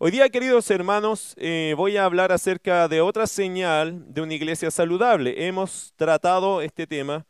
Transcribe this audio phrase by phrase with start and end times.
[0.00, 4.70] Hoy día, queridos hermanos, eh, voy a hablar acerca de otra señal de una iglesia
[4.70, 5.48] saludable.
[5.48, 7.26] Hemos tratado este tema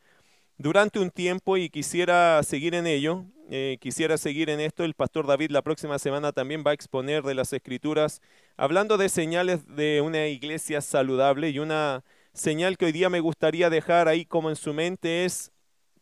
[0.58, 3.24] durante un tiempo y quisiera seguir en ello.
[3.50, 4.84] Eh, quisiera seguir en esto.
[4.84, 8.20] El pastor David la próxima semana también va a exponer de las escrituras,
[8.58, 11.48] hablando de señales de una iglesia saludable.
[11.48, 12.04] Y una
[12.34, 15.52] señal que hoy día me gustaría dejar ahí como en su mente es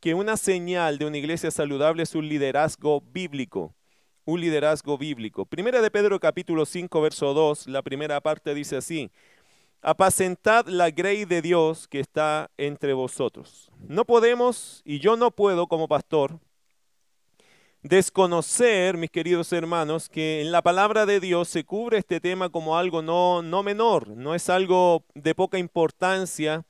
[0.01, 3.77] que una señal de una iglesia saludable es un liderazgo bíblico
[4.27, 5.47] un liderazgo bíblico.
[5.47, 9.11] Primera de Pedro capítulo 5, verso 2, la primera parte dice así,
[9.83, 13.71] apacentad la grey de Dios que está entre vosotros.
[13.87, 16.41] No podemos, y yo no puedo como pastor,
[17.83, 22.77] desconocer, mis queridos hermanos, que en la palabra de Dios se cubre este tema como
[22.77, 26.65] algo no, no menor, no es algo de poca importancia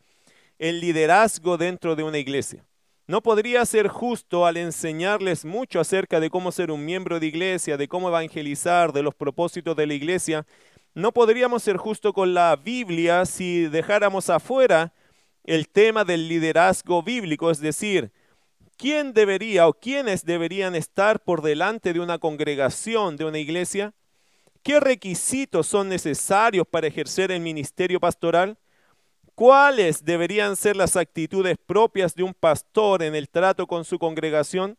[0.58, 2.66] el liderazgo dentro de una iglesia.
[3.08, 7.76] No podría ser justo al enseñarles mucho acerca de cómo ser un miembro de iglesia,
[7.76, 10.44] de cómo evangelizar, de los propósitos de la iglesia.
[10.92, 14.92] No podríamos ser justo con la Biblia si dejáramos afuera
[15.44, 18.10] el tema del liderazgo bíblico, es decir,
[18.76, 23.94] quién debería o quiénes deberían estar por delante de una congregación, de una iglesia,
[24.64, 28.58] qué requisitos son necesarios para ejercer el ministerio pastoral,
[29.36, 34.78] ¿Cuáles deberían ser las actitudes propias de un pastor en el trato con su congregación?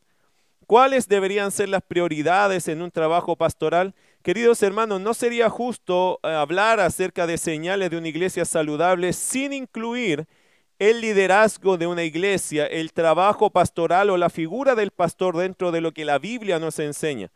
[0.65, 3.93] ¿Cuáles deberían ser las prioridades en un trabajo pastoral?
[4.23, 9.53] Queridos hermanos, no sería justo eh, hablar acerca de señales de una iglesia saludable sin
[9.53, 10.25] incluir
[10.79, 15.81] el liderazgo de una iglesia, el trabajo pastoral o la figura del pastor dentro de
[15.81, 17.31] lo que la Biblia nos enseña.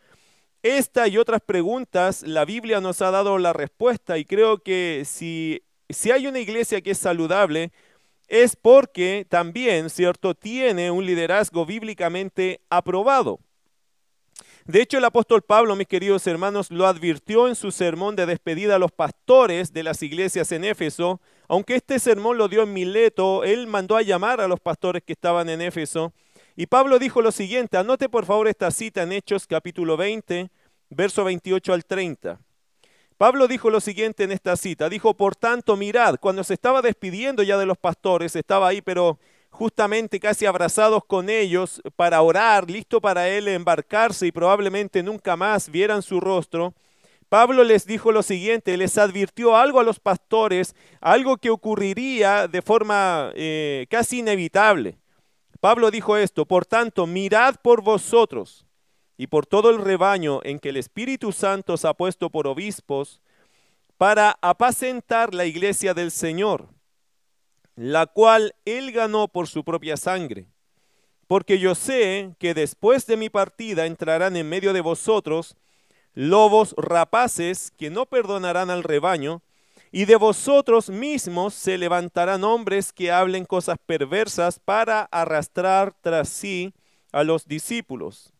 [0.63, 5.61] Esta y otras preguntas, la Biblia nos ha dado la respuesta y creo que si
[5.93, 7.71] si hay una iglesia que es saludable,
[8.27, 13.39] es porque también, ¿cierto?, tiene un liderazgo bíblicamente aprobado.
[14.65, 18.75] De hecho, el apóstol Pablo, mis queridos hermanos, lo advirtió en su sermón de despedida
[18.75, 21.19] a los pastores de las iglesias en Éfeso.
[21.47, 25.13] Aunque este sermón lo dio en Mileto, él mandó a llamar a los pastores que
[25.13, 26.13] estaban en Éfeso.
[26.55, 30.51] Y Pablo dijo lo siguiente, anote por favor esta cita en Hechos capítulo 20,
[30.89, 32.39] verso 28 al 30.
[33.21, 37.43] Pablo dijo lo siguiente en esta cita, dijo, por tanto, mirad, cuando se estaba despidiendo
[37.43, 39.19] ya de los pastores, estaba ahí, pero
[39.51, 45.69] justamente casi abrazados con ellos para orar, listo para él embarcarse y probablemente nunca más
[45.69, 46.73] vieran su rostro,
[47.29, 52.63] Pablo les dijo lo siguiente, les advirtió algo a los pastores, algo que ocurriría de
[52.63, 54.97] forma eh, casi inevitable.
[55.59, 58.65] Pablo dijo esto, por tanto, mirad por vosotros
[59.21, 63.21] y por todo el rebaño en que el Espíritu Santo ha puesto por obispos,
[63.99, 66.69] para apacentar la iglesia del Señor,
[67.75, 70.47] la cual él ganó por su propia sangre.
[71.27, 75.55] Porque yo sé que después de mi partida entrarán en medio de vosotros
[76.15, 79.43] lobos rapaces que no perdonarán al rebaño,
[79.91, 86.73] y de vosotros mismos se levantarán hombres que hablen cosas perversas para arrastrar tras sí
[87.11, 88.33] a los discípulos.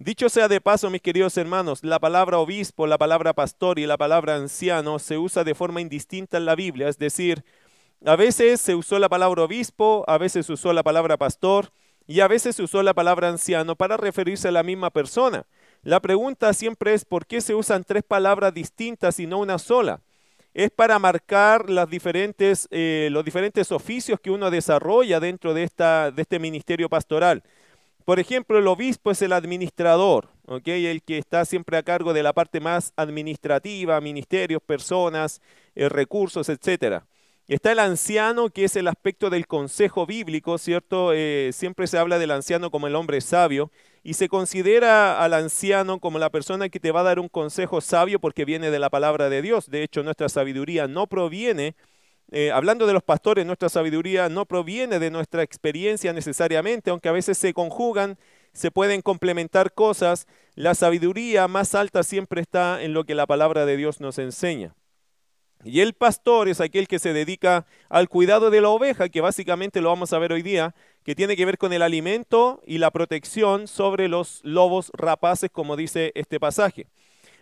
[0.00, 3.96] Dicho sea de paso, mis queridos hermanos, la palabra obispo, la palabra pastor y la
[3.96, 7.44] palabra anciano se usa de forma indistinta en la Biblia, es decir,
[8.04, 11.72] a veces se usó la palabra obispo, a veces se usó la palabra pastor
[12.06, 15.46] y a veces se usó la palabra anciano para referirse a la misma persona.
[15.82, 20.00] La pregunta siempre es por qué se usan tres palabras distintas y no una sola.
[20.54, 27.42] Es para marcar eh, los diferentes oficios que uno desarrolla dentro de este ministerio pastoral.
[28.08, 30.30] Por ejemplo, el obispo es el administrador,
[30.64, 35.42] el que está siempre a cargo de la parte más administrativa, ministerios, personas,
[35.74, 37.02] eh, recursos, etc.
[37.48, 41.12] Está el anciano, que es el aspecto del consejo bíblico, ¿cierto?
[41.12, 43.70] Eh, siempre se habla del anciano como el hombre sabio
[44.02, 47.82] y se considera al anciano como la persona que te va a dar un consejo
[47.82, 49.68] sabio porque viene de la palabra de Dios.
[49.68, 51.74] De hecho, nuestra sabiduría no proviene
[52.30, 57.12] eh, hablando de los pastores, nuestra sabiduría no proviene de nuestra experiencia necesariamente, aunque a
[57.12, 58.18] veces se conjugan,
[58.52, 60.26] se pueden complementar cosas.
[60.54, 64.74] La sabiduría más alta siempre está en lo que la palabra de Dios nos enseña.
[65.64, 69.80] Y el pastor es aquel que se dedica al cuidado de la oveja, que básicamente
[69.80, 72.90] lo vamos a ver hoy día, que tiene que ver con el alimento y la
[72.90, 76.86] protección sobre los lobos rapaces, como dice este pasaje.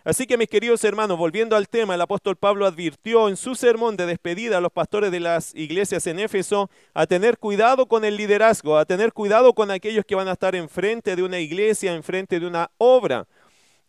[0.07, 3.97] Así que mis queridos hermanos, volviendo al tema, el apóstol Pablo advirtió en su sermón
[3.97, 8.15] de despedida a los pastores de las iglesias en Éfeso a tener cuidado con el
[8.15, 12.39] liderazgo, a tener cuidado con aquellos que van a estar enfrente de una iglesia, enfrente
[12.39, 13.27] de una obra.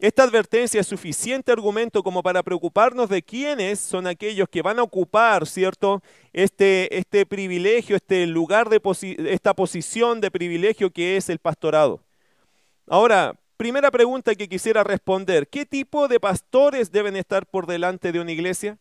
[0.01, 4.83] Esta advertencia es suficiente argumento como para preocuparnos de quiénes son aquellos que van a
[4.83, 6.03] ocupar, ¿cierto?
[6.33, 8.81] Este, este privilegio, este lugar de
[9.31, 12.01] esta posición de privilegio que es el pastorado.
[12.89, 15.49] Ahora, primera pregunta que quisiera responder.
[15.49, 18.79] ¿Qué tipo de pastores deben estar por delante de una iglesia?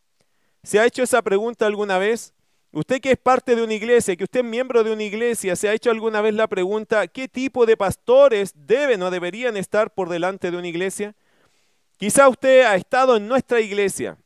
[0.64, 2.34] ¿Se ha hecho esa pregunta alguna vez?
[2.72, 5.68] Usted que es parte de una iglesia, que usted es miembro de una iglesia, ¿se
[5.68, 10.10] ha hecho alguna vez la pregunta qué tipo de pastores deben o deberían estar por
[10.10, 11.16] delante de una iglesia?
[11.98, 14.18] Quizá usted ha estado en nuestra iglesia,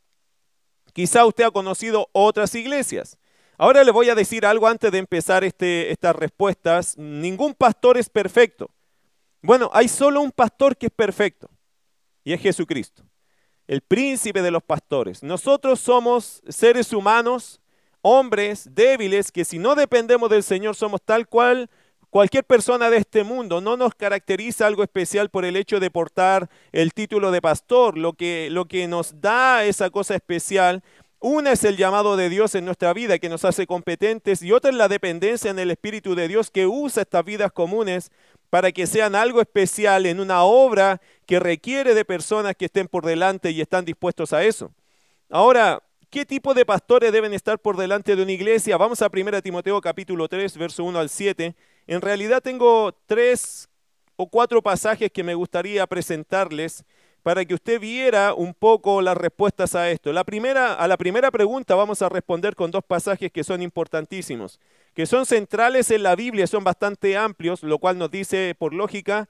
[0.92, 3.18] quizá usted ha conocido otras iglesias.
[3.58, 6.98] Ahora le voy a decir algo antes de empezar este, estas respuestas.
[6.98, 8.72] Ningún pastor es perfecto.
[9.42, 11.50] Bueno, hay solo un pastor que es perfecto
[12.24, 13.04] y es Jesucristo,
[13.68, 15.24] el príncipe de los pastores.
[15.24, 17.60] Nosotros somos seres humanos,
[18.02, 21.70] hombres débiles, que si no dependemos del Señor somos tal cual
[22.12, 23.62] cualquier persona de este mundo.
[23.62, 27.98] No nos caracteriza algo especial por el hecho de portar el título de pastor.
[27.98, 30.84] Lo que, lo que nos da esa cosa especial
[31.24, 34.72] una es el llamado de Dios en nuestra vida que nos hace competentes y otra
[34.72, 38.12] es la dependencia en el Espíritu de Dios que usa estas vidas comunes
[38.52, 43.06] para que sean algo especial en una obra que requiere de personas que estén por
[43.06, 44.74] delante y están dispuestos a eso.
[45.30, 48.76] Ahora, ¿qué tipo de pastores deben estar por delante de una iglesia?
[48.76, 51.56] Vamos a 1 Timoteo capítulo 3, verso 1 al 7.
[51.88, 53.70] En realidad tengo tres
[54.18, 56.84] o cuatro pasajes que me gustaría presentarles
[57.24, 60.12] para que usted viera un poco las respuestas a esto.
[60.12, 64.60] La primera, a la primera pregunta vamos a responder con dos pasajes que son importantísimos,
[64.94, 69.30] que son centrales en la Biblia, son bastante amplios, lo cual nos dice por lógica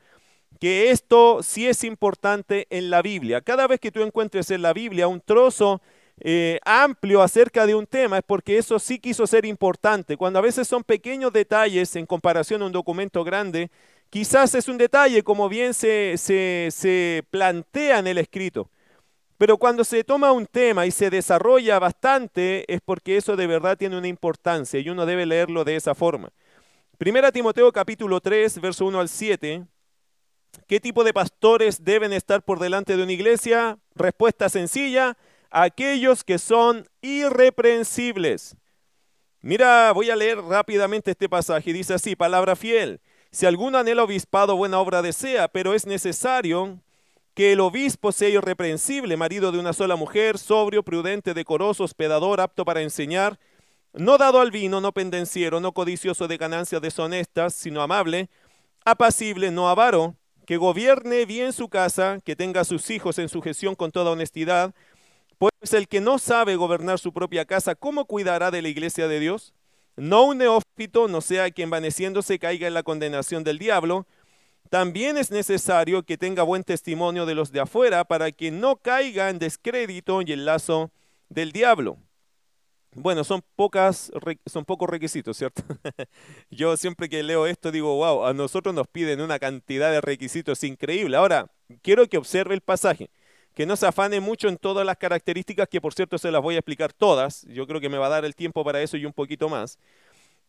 [0.60, 3.42] que esto sí es importante en la Biblia.
[3.42, 5.82] Cada vez que tú encuentres en la Biblia un trozo
[6.24, 10.18] eh, amplio acerca de un tema es porque eso sí quiso ser importante.
[10.18, 13.72] Cuando a veces son pequeños detalles en comparación a un documento grande,
[14.12, 18.70] Quizás es un detalle, como bien se, se, plantea en el escrito.
[19.38, 23.78] Pero cuando se toma un tema y se desarrolla bastante, es porque eso de verdad
[23.78, 26.30] tiene una importancia y uno debe leerlo de esa forma.
[26.98, 29.66] Primera Timoteo capítulo 3, verso 1 al 7.
[30.68, 33.78] ¿Qué tipo de pastores deben estar por delante de una iglesia?
[33.96, 35.16] Respuesta sencilla,
[35.52, 38.58] aquellos que son irreprensibles.
[39.40, 41.72] Mira, voy a leer rápidamente este pasaje.
[41.72, 43.00] Dice así, palabra fiel.
[43.32, 46.80] Si algún anhelo obispado buena obra desea, pero es necesario
[47.34, 52.66] que el obispo sea irreprensible, marido de una sola mujer, sobrio, prudente, decoroso, hospedador, apto
[52.66, 53.40] para enseñar,
[53.94, 58.30] no dado al vino, no pendenciero, no codicioso de ganancias deshonestas, sino amable,
[58.84, 63.76] apacible, no avaro, que gobierne bien su casa, que tenga a sus hijos en sujeción
[63.76, 64.74] con toda honestidad,
[65.38, 69.22] pues el que no sabe gobernar su propia casa, ¿cómo cuidará de la iglesia de
[69.22, 69.54] Dios?
[69.96, 74.08] No un neófito, no sea que envaneciéndose caiga en la condenación del diablo.
[74.70, 79.30] También es necesario que tenga buen testimonio de los de afuera para que no caiga
[79.30, 80.92] en descrédito y el lazo
[81.30, 81.98] del diablo.
[82.94, 84.12] Bueno, son, pocas,
[84.46, 85.64] son pocos requisitos, ¿cierto?
[86.50, 90.64] Yo siempre que leo esto digo, wow, a nosotros nos piden una cantidad de requisitos
[90.64, 91.16] increíble.
[91.16, 91.50] Ahora,
[91.82, 93.10] quiero que observe el pasaje
[93.54, 96.56] que no se afane mucho en todas las características, que por cierto se las voy
[96.56, 97.44] a explicar todas.
[97.48, 99.78] Yo creo que me va a dar el tiempo para eso y un poquito más.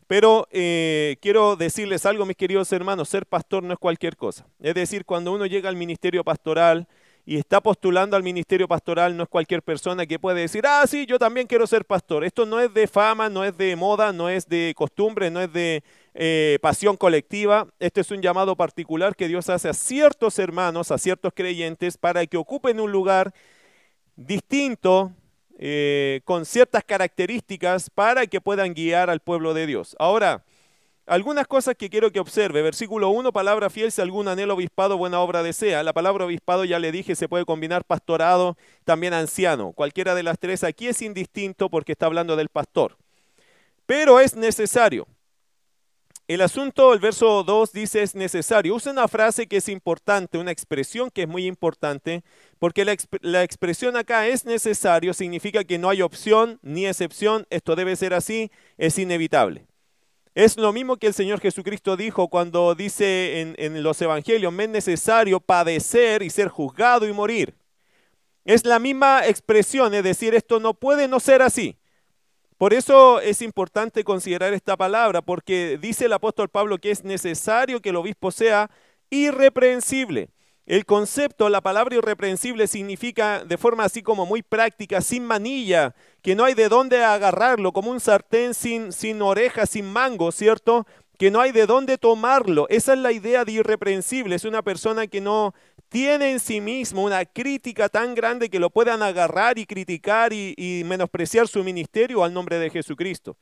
[0.07, 4.47] Pero eh, quiero decirles algo, mis queridos hermanos, ser pastor no es cualquier cosa.
[4.61, 6.87] Es decir, cuando uno llega al ministerio pastoral
[7.25, 11.07] y está postulando al ministerio pastoral, no es cualquier persona que puede decir, ah, sí,
[11.07, 12.25] yo también quiero ser pastor.
[12.25, 15.53] Esto no es de fama, no es de moda, no es de costumbre, no es
[15.53, 15.85] de
[16.15, 17.69] eh, pasión colectiva.
[17.79, 22.27] Este es un llamado particular que Dios hace a ciertos hermanos, a ciertos creyentes, para
[22.27, 23.33] que ocupen un lugar
[24.17, 25.13] distinto,
[25.59, 29.95] eh, con ciertas características, para que puedan guiar al pueblo de Dios.
[30.01, 30.43] Ahora,
[31.07, 32.63] algunas cosas que quiero que observe.
[32.63, 35.83] Versículo 1, palabra fiel, si algún anhelo obispado, buena obra desea.
[35.83, 39.73] La palabra obispado, ya le dije, se puede combinar pastorado, también anciano.
[39.73, 42.97] Cualquiera de las tres aquí es indistinto porque está hablando del pastor.
[43.87, 45.07] Pero es necesario.
[46.29, 48.77] El asunto, el verso 2 dice es necesario.
[48.77, 52.23] Usa una frase que es importante, una expresión que es muy importante,
[52.61, 57.75] porque la, la, expresión acá es necesario, significa que no hay opción ni excepción, esto
[57.75, 59.67] debe ser así, es inevitable.
[60.35, 64.71] Es lo mismo que el Señor Jesucristo dijo cuando dice en, los evangelios, me es
[64.71, 67.55] necesario padecer y ser juzgado y morir.
[68.45, 71.77] Es la misma expresión, es decir, esto no puede no ser así.
[72.57, 77.83] Por eso es importante considerar esta palabra, porque dice el apóstol Pablo que es necesario
[77.83, 78.71] que el obispo sea
[79.11, 80.31] irreprensible.
[80.65, 86.37] El concepto, la palabra irreprensible significa de forma así como muy práctica, sin manilla, que
[86.37, 90.87] no hay de dónde agarrarlo, como un sartén sin, sin orejas, sin mango, ¿cierto?
[91.19, 92.67] Que no hay de dónde tomarlo.
[92.69, 94.37] Esa es la idea de irreprensible.
[94.37, 95.53] Es una persona que no
[95.89, 100.83] tiene en sí mismo una crítica tan grande que lo puedan agarrar y criticar y,
[100.87, 103.37] menospreciar su ministerio al nombre de Jesucristo.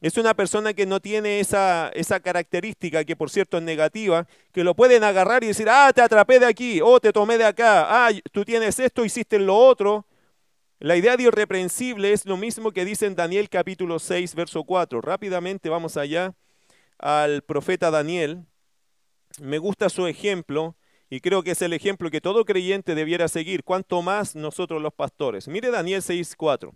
[0.00, 4.64] Es una persona que no tiene esa, esa característica, que por cierto es negativa, que
[4.64, 7.44] lo pueden agarrar y decir, ah, te atrapé de aquí, o oh, te tomé de
[7.44, 10.04] acá, ah, tú tienes esto, hiciste lo otro.
[10.84, 15.00] La idea de irreprensible es lo mismo que dice en Daniel capítulo 6, verso 4.
[15.00, 16.34] Rápidamente vamos allá
[16.98, 18.44] al profeta Daniel.
[19.40, 20.76] Me gusta su ejemplo
[21.08, 24.92] y creo que es el ejemplo que todo creyente debiera seguir, cuanto más nosotros los
[24.92, 25.48] pastores.
[25.48, 26.74] Mire Daniel 6, 4.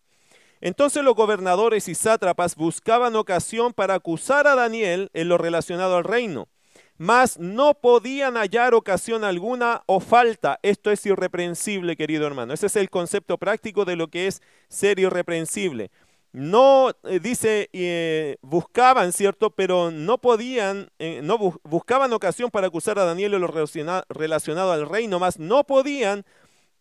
[0.62, 6.04] Entonces los gobernadores y sátrapas buscaban ocasión para acusar a Daniel en lo relacionado al
[6.04, 6.48] reino
[6.98, 10.58] mas no podían hallar ocasión alguna o falta.
[10.62, 12.52] Esto es irreprensible, querido hermano.
[12.52, 15.90] Ese es el concepto práctico de lo que es ser irreprensible.
[16.32, 19.50] No, eh, dice, eh, buscaban, ¿cierto?
[19.50, 23.48] Pero no podían, eh, no buscaban ocasión para acusar a Daniel en lo
[24.10, 26.26] relacionado al reino, mas no podían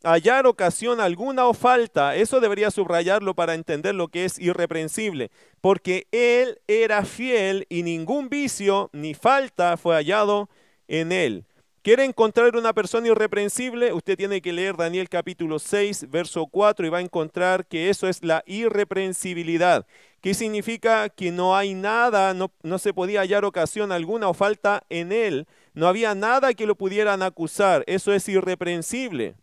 [0.04, 6.08] hallar ocasión alguna o falta, eso debería subrayarlo para entender lo que es irreprensible, porque
[6.12, 10.50] él era fiel y ningún vicio ni falta fue hallado
[10.88, 11.46] en él.
[11.88, 13.94] ¿Quiere encontrar una persona irreprensible?
[13.94, 18.10] Usted tiene que leer Daniel capítulo 6, verso 4 y va a encontrar que eso
[18.10, 19.88] es la irreprensibilidad.
[20.20, 21.08] ¿Qué significa?
[21.08, 25.48] Que no hay nada, no, no se podía hallar ocasión alguna o falta en él.
[25.74, 27.86] No había nada que lo pudieran acusar.
[27.88, 29.36] Eso es irreprensible.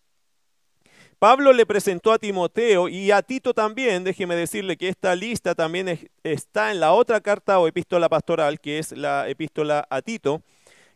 [1.24, 6.10] Pablo le presentó a Timoteo y a Tito también, déjeme decirle que esta lista también
[6.22, 10.42] está en la otra carta o epístola pastoral, que es la epístola a Tito.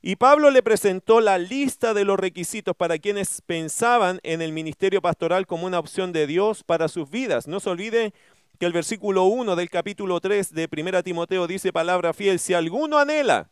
[0.02, 5.00] Y Pablo le presentó la lista de los requisitos para quienes pensaban en el ministerio
[5.00, 7.48] pastoral como una opción de Dios para sus vidas.
[7.48, 8.12] No se olvide
[8.58, 12.98] que el versículo 1 del capítulo 3 de 1 Timoteo dice palabra fiel, si alguno
[12.98, 13.48] anhela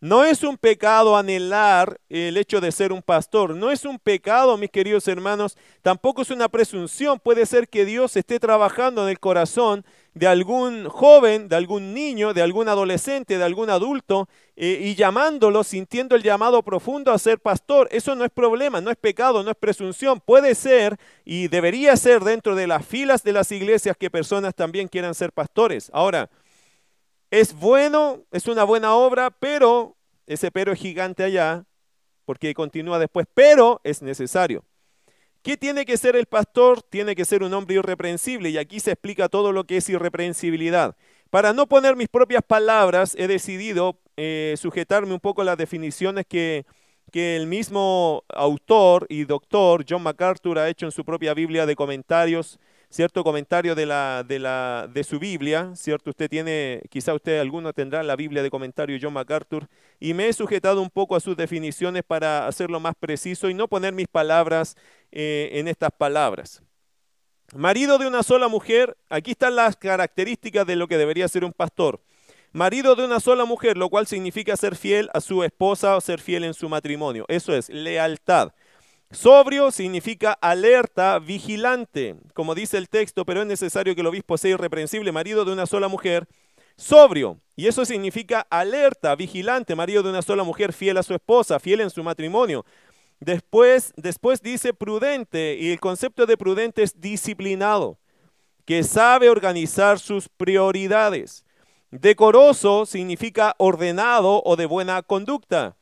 [0.00, 4.56] no es un pecado anhelar el hecho de ser un pastor, no es un pecado,
[4.56, 7.18] mis queridos hermanos, tampoco es una presunción.
[7.18, 12.34] Puede ser que Dios esté trabajando en el corazón de algún joven, de algún niño,
[12.34, 17.38] de algún adolescente, de algún adulto, eh, y llamándolo, sintiendo el llamado profundo a ser
[17.38, 17.88] pastor.
[17.90, 20.20] Eso no es problema, no es pecado, no es presunción.
[20.20, 24.88] Puede ser y debería ser dentro de las filas de las iglesias que personas también
[24.88, 25.90] quieran ser pastores.
[25.92, 26.30] Ahora,
[27.30, 31.64] es bueno, es una buena obra, pero ese pero es gigante allá,
[32.24, 34.64] porque continúa después, pero es necesario.
[35.42, 36.82] ¿Qué tiene que ser el pastor?
[36.82, 40.96] Tiene que ser un hombre irreprensible y aquí se explica todo lo que es irreprensibilidad.
[41.30, 46.26] Para no poner mis propias palabras, he decidido eh, sujetarme un poco a las definiciones
[46.26, 46.66] que,
[47.12, 51.76] que el mismo autor y doctor John MacArthur ha hecho en su propia Biblia de
[51.76, 52.58] comentarios
[52.90, 56.10] cierto comentario de, la, de, la, de su Biblia, ¿cierto?
[56.10, 59.68] Usted tiene, quizá usted alguno tendrá la Biblia de comentario John MacArthur,
[60.00, 63.68] y me he sujetado un poco a sus definiciones para hacerlo más preciso y no
[63.68, 64.76] poner mis palabras
[65.12, 66.62] eh, en estas palabras.
[67.54, 71.52] Marido de una sola mujer, aquí están las características de lo que debería ser un
[71.52, 72.00] pastor.
[72.52, 76.20] Marido de una sola mujer, lo cual significa ser fiel a su esposa o ser
[76.20, 77.24] fiel en su matrimonio.
[77.28, 78.52] Eso es lealtad.
[79.10, 84.50] Sobrio significa alerta, vigilante, como dice el texto, pero es necesario que el obispo sea
[84.50, 86.26] irreprensible, marido de una sola mujer.
[86.76, 91.60] Sobrio, y eso significa alerta, vigilante, marido de una sola mujer, fiel a su esposa,
[91.60, 92.66] fiel en su matrimonio.
[93.20, 97.98] Después, después dice prudente, y el concepto de prudente es disciplinado,
[98.66, 101.44] que sabe organizar sus prioridades.
[101.90, 105.76] Decoroso significa ordenado o de buena conducta.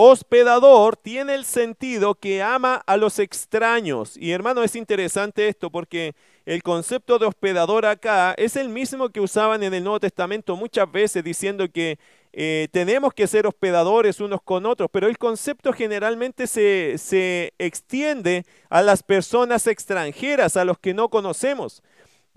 [0.00, 4.16] Hospedador tiene el sentido que ama a los extraños.
[4.16, 6.14] Y hermano, es interesante esto porque
[6.46, 10.88] el concepto de hospedador acá es el mismo que usaban en el Nuevo Testamento muchas
[10.92, 11.98] veces diciendo que
[12.32, 18.44] eh, tenemos que ser hospedadores unos con otros, pero el concepto generalmente se, se extiende
[18.70, 21.82] a las personas extranjeras, a los que no conocemos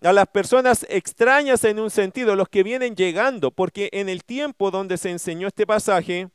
[0.02, 4.72] a las personas extrañas en un sentido, los que vienen llegando, porque en el tiempo
[4.72, 6.28] donde se enseñó este pasaje,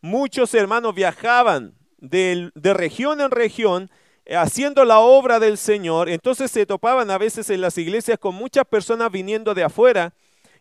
[0.00, 3.90] muchos hermanos viajaban de, región en región
[4.24, 8.34] eh, haciendo la obra del Señor, entonces se topaban a veces en las iglesias con
[8.34, 10.12] muchas personas viniendo de afuera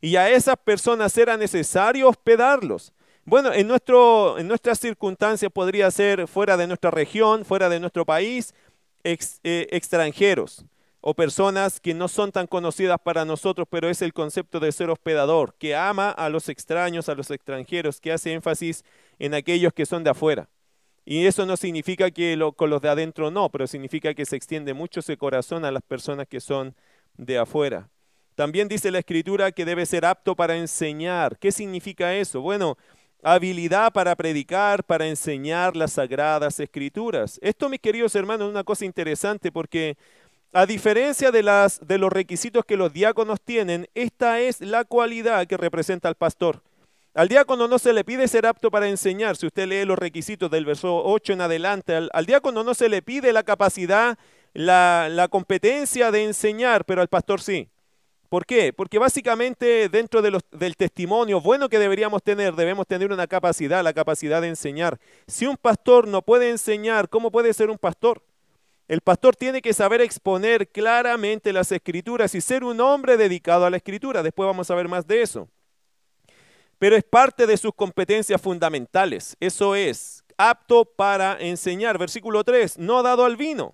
[0.01, 2.94] y a esas personas era necesario hospedarlos.
[3.25, 8.06] Bueno, en, nuestro, en nuestras circunstancias podría ser fuera de nuestra región, fuera de nuestro
[8.06, 8.53] país,
[9.03, 10.65] eh, extranjeros
[11.09, 14.89] o personas que no son tan conocidas para nosotros, pero es el concepto de ser
[14.89, 18.83] hospedador, que ama a los extraños, a los extranjeros, que hace énfasis
[19.17, 20.49] en aquellos que son de afuera.
[21.05, 24.73] Y eso no significa que con los de adentro no, pero significa que se extiende
[24.73, 26.75] mucho ese corazón a las personas que son
[27.15, 27.87] de afuera.
[28.35, 31.39] También dice la escritura que debe ser apto para enseñar.
[31.39, 32.41] ¿Qué significa eso?
[32.41, 32.77] Bueno,
[33.23, 37.39] habilidad para predicar, para enseñar las sagradas escrituras.
[37.41, 39.95] Esto, mis queridos hermanos, es una cosa interesante porque
[40.54, 45.46] A diferencia de, las, de los requisitos que los diáconos tienen, esta es la cualidad
[45.46, 46.62] que representa al pastor.
[47.13, 49.36] Al diácono no se le pide ser apto para enseñar.
[49.36, 53.01] Si usted lee los requisitos del verso 8 en adelante, al, diácono no se le
[53.01, 54.18] pide la capacidad,
[54.54, 57.70] la, competencia de enseñar, pero al pastor sí.
[58.30, 58.72] ¿Por qué?
[58.72, 64.39] Porque básicamente dentro del testimonio bueno que deberíamos tener, debemos tener una capacidad, la capacidad
[64.39, 65.00] de enseñar.
[65.25, 68.22] Si un pastor no puede enseñar, ¿cómo puede ser un pastor?
[68.88, 73.70] El pastor tiene que saber exponer claramente las escrituras y ser un hombre dedicado a
[73.70, 74.24] la escritura.
[74.24, 75.50] Después vamos a ver más de eso.
[76.79, 79.36] Pero es parte de sus competencias fundamentales.
[79.39, 81.98] Eso es, apto para enseñar.
[81.98, 83.74] Versículo 3, no dado al vino.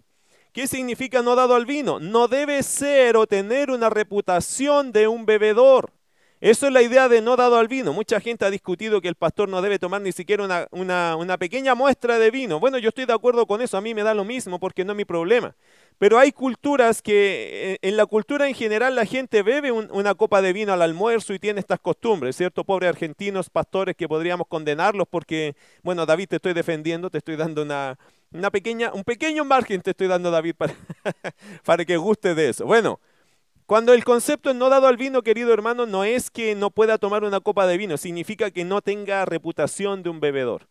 [0.51, 2.00] ¿Qué significa no dado al vino?
[2.00, 5.91] No debe ser o tener una reputación de un bebedor.
[6.43, 7.93] Eso es la idea de no dado al vino.
[7.93, 12.19] Mucha gente ha discutido que el pastor no debe tomar ni siquiera una, pequeña muestra
[12.19, 12.59] de vino.
[12.59, 14.91] Bueno, yo estoy de acuerdo con eso, a mí me da lo mismo porque no
[14.91, 15.55] es mi problema.
[16.00, 20.41] Pero hay culturas que, eh, en la cultura en general, la gente bebe una copa
[20.41, 22.65] de vino al almuerzo y tiene estas costumbres, ¿cierto?
[22.65, 27.62] Pobres argentinos, pastores que podríamos condenarlos porque, bueno, David, te estoy defendiendo, te estoy dando
[27.62, 27.97] una,
[28.51, 30.73] pequeña, un pequeño margen, te estoy dando, David, para,
[31.63, 32.65] para que guste de eso.
[32.65, 33.00] Bueno,
[33.65, 37.24] cuando el concepto no dado al vino, querido hermano, no es que no pueda tomar
[37.24, 40.67] una copa de vino, significa que no tenga reputación de un bebedor.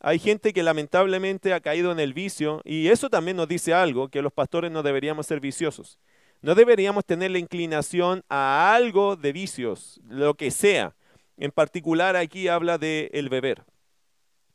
[0.00, 4.08] Hay gente que lamentablemente ha caído en el vicio y eso también nos dice algo,
[4.08, 5.98] que los pastores no deberíamos ser viciosos.
[6.40, 10.94] No deberíamos tener la inclinación a algo de vicios, lo que sea.
[11.36, 13.64] En particular aquí habla de el beber.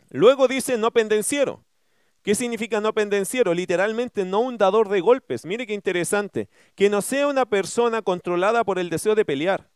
[0.10, 1.64] Luego dice no pendenciero.
[2.24, 3.54] ¿Qué significa no pendenciero?
[3.54, 5.46] Literalmente no un dador de golpes.
[5.46, 6.48] Mire qué interesante.
[6.74, 9.73] Que no sea una persona controlada por el deseo de pelear.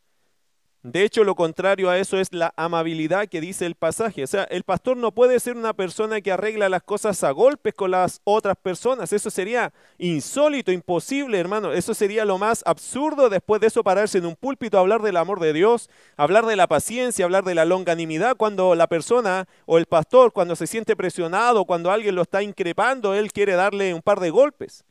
[0.88, 4.24] De hecho, lo contrario a eso es la amabilidad que dice el pasaje.
[4.24, 7.74] O sea, el pastor no puede ser una persona que arregla las cosas a golpes
[7.74, 9.12] con las otras personas.
[9.12, 11.74] Eso sería insólito, imposible, hermano.
[11.74, 15.17] Eso sería lo más absurdo después de eso pararse en un púlpito a hablar del
[15.17, 18.38] amor de Dios, hablar de la paciencia, hablar de la longanimidad.
[18.38, 23.13] Cuando la persona o el pastor, cuando se siente presionado, cuando alguien lo está increpando,
[23.13, 24.86] él quiere darle un par de golpes.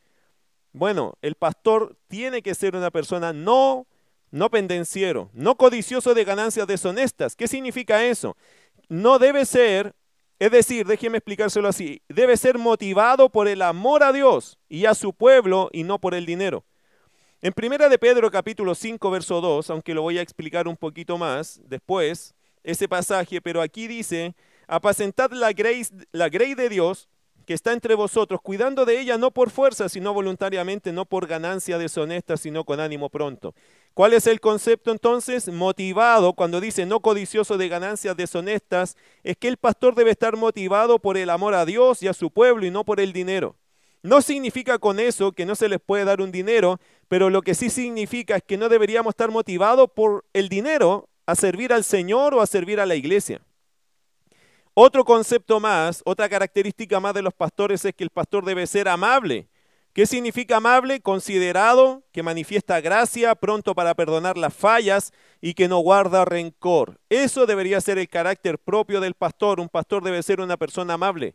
[0.73, 3.87] Bueno, el pastor tiene que ser una persona no
[4.31, 7.35] no pendenciero, no codicioso de ganancias deshonestas.
[7.35, 8.35] ¿Qué significa eso?
[8.89, 9.95] No debe ser,
[10.39, 14.93] es decir, déjeme explicárselo así, debe ser motivado por el amor a Dios y a
[14.93, 16.65] su pueblo y no por el dinero.
[17.41, 21.17] En primera de Pedro capítulo 5 verso 2, aunque lo voy a explicar un poquito
[21.17, 24.35] más después, ese pasaje, pero aquí dice,
[24.67, 27.07] apacentad la grey, la de Dios
[27.47, 31.77] que está entre vosotros, cuidando de ella no por fuerza, sino voluntariamente, no por ganancia
[31.77, 33.55] deshonesta, sino con ánimo pronto.
[33.93, 35.47] ¿Cuál es el concepto entonces?
[35.47, 40.99] Motivado, cuando dice no codicioso de ganancias deshonestas, es que el pastor debe estar motivado
[40.99, 43.55] por el amor a Dios y a su pueblo y no por el dinero.
[44.03, 47.55] No significa con eso que no se les puede dar un dinero, pero lo que
[47.55, 52.33] sí significa es que no deberíamos estar motivados por el dinero a servir al Señor
[52.33, 53.39] o a servir a la iglesia.
[54.79, 58.87] Otro concepto más, otra característica más de los pastores es que el pastor debe ser
[58.87, 59.49] amable.
[59.91, 60.99] ¿Qué significa amable?
[60.99, 66.99] Considerado, que manifiesta gracia, pronto para perdonar las fallas y que no guarda rencor.
[67.09, 69.59] Eso debería ser el carácter propio del pastor.
[69.59, 71.33] Un pastor debe ser una persona amable.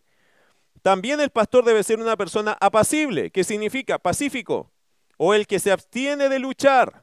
[0.81, 3.33] También el pastor debe ser una persona apacible.
[3.33, 3.99] ¿Qué significa?
[3.99, 4.71] Pacífico.
[5.17, 7.03] O el que se abstiene de luchar.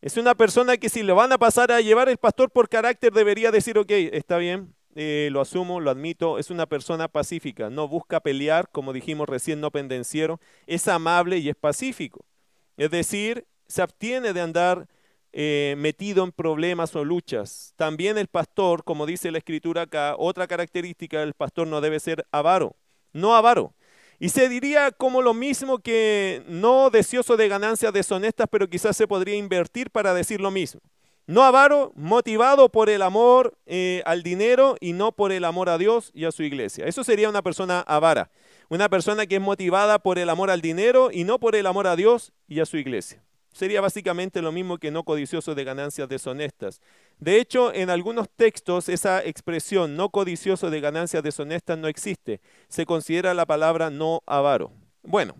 [0.00, 3.12] Es una persona que si lo van a pasar a llevar el pastor por carácter
[3.12, 7.88] debería decir, ok, está bien, eh, lo asumo, lo admito, es una persona pacífica, no
[7.88, 12.24] busca pelear, como dijimos recién, no pendenciero, es amable y es pacífico.
[12.76, 14.88] Es decir, se abstiene de andar
[15.32, 17.72] eh, metido en problemas o luchas.
[17.76, 22.26] También el pastor, como dice la escritura acá, otra característica del pastor no debe ser
[22.32, 22.74] avaro,
[23.12, 23.74] no avaro.
[24.18, 29.06] Y se diría como lo mismo que no deseoso de ganancias deshonestas, pero quizás se
[29.06, 30.80] podría invertir para decir lo mismo.
[31.30, 35.78] No avaro, motivado por el amor eh, al dinero y no por el amor a
[35.78, 36.86] Dios y a su iglesia.
[36.86, 38.32] Eso sería una persona avara.
[38.68, 41.86] Una persona que es motivada por el amor al dinero y no por el amor
[41.86, 43.22] a Dios y a su iglesia.
[43.52, 46.80] Sería básicamente lo mismo que no codicioso de ganancias deshonestas.
[47.20, 52.40] De hecho, en algunos textos esa expresión no codicioso de ganancias deshonestas no existe.
[52.66, 54.72] Se considera la palabra no avaro.
[55.04, 55.36] Bueno,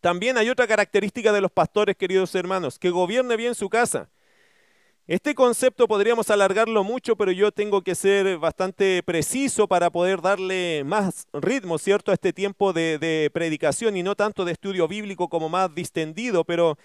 [0.00, 4.08] también hay otra característica de los pastores, queridos hermanos, que gobierne bien su casa.
[5.06, 10.82] Este concepto podríamos alargarlo mucho, pero yo tengo que ser bastante preciso para poder darle
[10.86, 15.50] más ritmo, ¿cierto?, a este tiempo de, predicación y no tanto de estudio bíblico como
[15.50, 16.78] más distendido, pero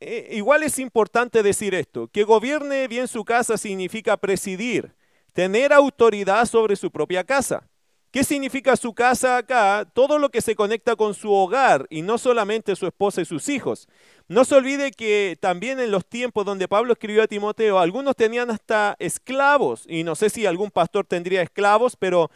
[0.00, 4.92] eh, igual es importante decir esto, que gobierne bien su casa significa presidir,
[5.32, 7.67] tener autoridad sobre su propia casa.
[8.10, 9.86] ¿Qué significa su casa acá?
[9.92, 13.50] Todo lo que se conecta con su hogar y no solamente su esposa y sus
[13.50, 13.86] hijos.
[14.28, 18.50] No se olvide que también en los tiempos donde Pablo escribió a Timoteo, algunos tenían
[18.50, 22.30] hasta esclavos, y no sé si algún pastor tendría esclavos, pero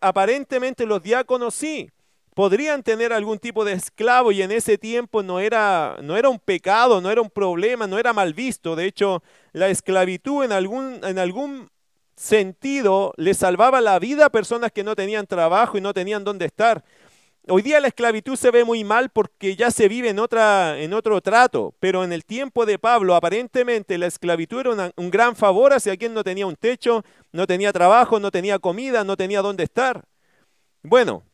[0.00, 1.90] aparentemente los diáconos sí.
[2.34, 6.38] Podrían tener algún tipo de esclavo y en ese tiempo no era, no era un
[6.38, 8.74] pecado, no era un problema, no era mal visto.
[8.74, 11.68] De hecho, la esclavitud en algún, en algún
[12.16, 16.46] sentido le salvaba la vida a personas que no tenían trabajo y no tenían dónde
[16.46, 16.84] estar.
[17.48, 20.92] Hoy día la esclavitud se ve muy mal porque ya se vive en, otra, en
[20.92, 25.72] otro trato, pero en el tiempo de Pablo aparentemente la esclavitud era un gran favor
[25.72, 29.64] hacia quien no tenía un techo, no tenía trabajo, no tenía comida, no tenía dónde
[29.64, 30.04] estar.
[30.84, 31.24] Bueno,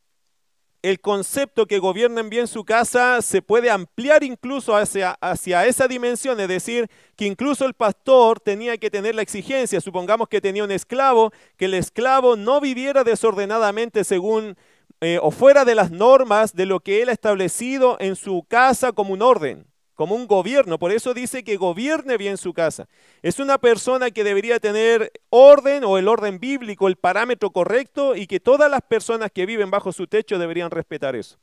[0.83, 5.19] el concepto que gobiernen bien su casa se puede ampliar incluso hacia,
[5.67, 10.41] esa dimensión, es decir, que incluso el pastor tenía que tener la exigencia, supongamos que
[10.41, 14.57] tenía un esclavo, que el esclavo no viviera desordenadamente según
[15.01, 18.93] eh, o fuera de las normas de lo que él ha establecido en su casa
[18.93, 19.68] como un orden
[19.99, 20.79] como un gobierno.
[20.79, 22.87] Por eso dice que gobierne bien su casa.
[23.21, 28.29] Es una persona que debería tener orden o el orden bíblico, el parámetro correcto y
[28.29, 31.41] que todas las personas que viven bajo su techo deberían respetar eso.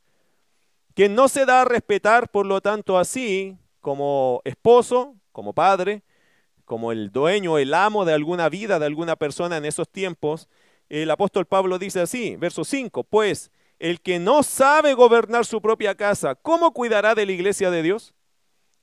[0.93, 6.03] Que no se da a respetar, por lo tanto, así como esposo, como padre,
[6.63, 10.47] como el dueño, el amo de alguna vida, de alguna persona en esos tiempos.
[10.87, 15.95] El apóstol Pablo dice así, verso 5, pues el que no sabe gobernar su propia
[15.95, 18.14] casa, ¿cómo cuidará de la iglesia de Dios?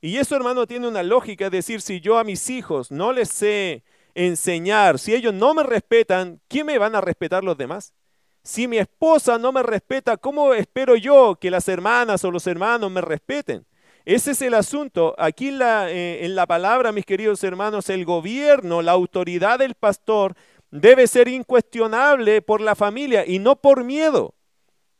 [0.05, 3.29] Y eso, hermano, tiene una lógica, es decir, si yo a mis hijos no les
[3.29, 7.93] sé enseñar, si ellos no me respetan, ¿quién me van a respetar los demás?
[8.43, 12.91] Si mi esposa no me respeta, ¿cómo espero yo que las hermanas o los hermanos
[12.91, 13.65] me respeten?
[14.03, 15.15] Ese es el asunto.
[15.17, 19.75] Aquí en la, eh, en la palabra, mis queridos hermanos, el gobierno, la autoridad del
[19.75, 20.35] pastor
[20.69, 24.35] debe ser incuestionable por la familia y no por miedo.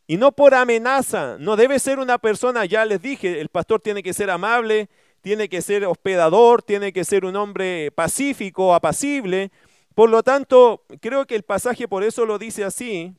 [0.05, 4.03] Y no por amenaza, no debe ser una persona, ya les dije, el pastor tiene
[4.03, 4.89] que ser amable,
[5.21, 9.51] tiene que ser hospedador, tiene que ser un hombre pacífico, apacible.
[9.95, 13.15] Por lo tanto, creo que el pasaje por eso lo dice así,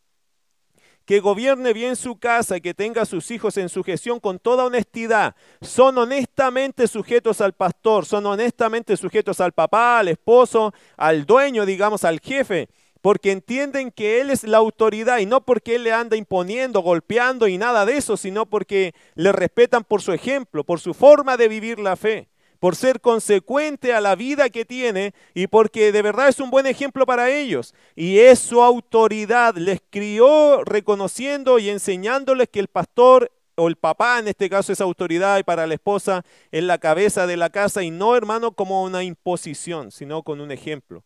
[1.06, 5.34] que gobierne bien su casa, que tenga a sus hijos en sujeción con toda honestidad.
[5.62, 12.04] Son honestamente sujetos al pastor, son honestamente sujetos al papá, al esposo, al dueño, digamos,
[12.04, 12.68] al jefe
[13.04, 17.48] porque entienden que Él es la autoridad y no porque Él le anda imponiendo, golpeando
[17.48, 21.48] y nada de eso, sino porque le respetan por su ejemplo, por su forma de
[21.48, 22.28] vivir la fe,
[22.60, 26.64] por ser consecuente a la vida que tiene y porque de verdad es un buen
[26.64, 27.74] ejemplo para ellos.
[27.94, 34.18] Y es su autoridad, les crió reconociendo y enseñándoles que el pastor o el papá
[34.18, 37.82] en este caso es autoridad y para la esposa es la cabeza de la casa
[37.82, 41.04] y no hermano como una imposición, sino con un ejemplo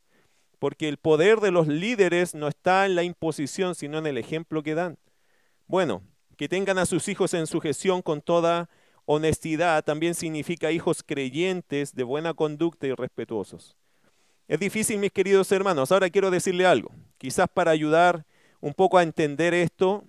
[0.59, 4.63] porque el poder de los líderes no está en la imposición, sino en el ejemplo
[4.63, 4.99] que dan.
[5.67, 6.03] Bueno,
[6.37, 8.69] que tengan a sus hijos en sujeción con toda
[9.11, 13.75] honestidad también significa hijos creyentes, de buena conducta y respetuosos.
[14.49, 15.91] Es difícil, mis queridos hermanos.
[15.91, 18.27] Ahora quiero decirle algo, quizás para ayudar
[18.61, 20.05] un poco a entender esto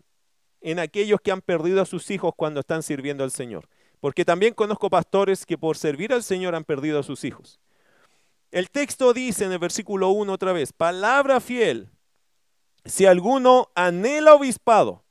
[0.59, 3.69] en aquellos que han perdido a sus hijos cuando están sirviendo al Señor.
[4.01, 7.59] Porque también conozco pastores que por servir al Señor han perdido a sus hijos.
[8.51, 11.89] El texto dice en el versículo 1 otra vez, palabra fiel,
[12.83, 15.03] si alguno anhela obispado.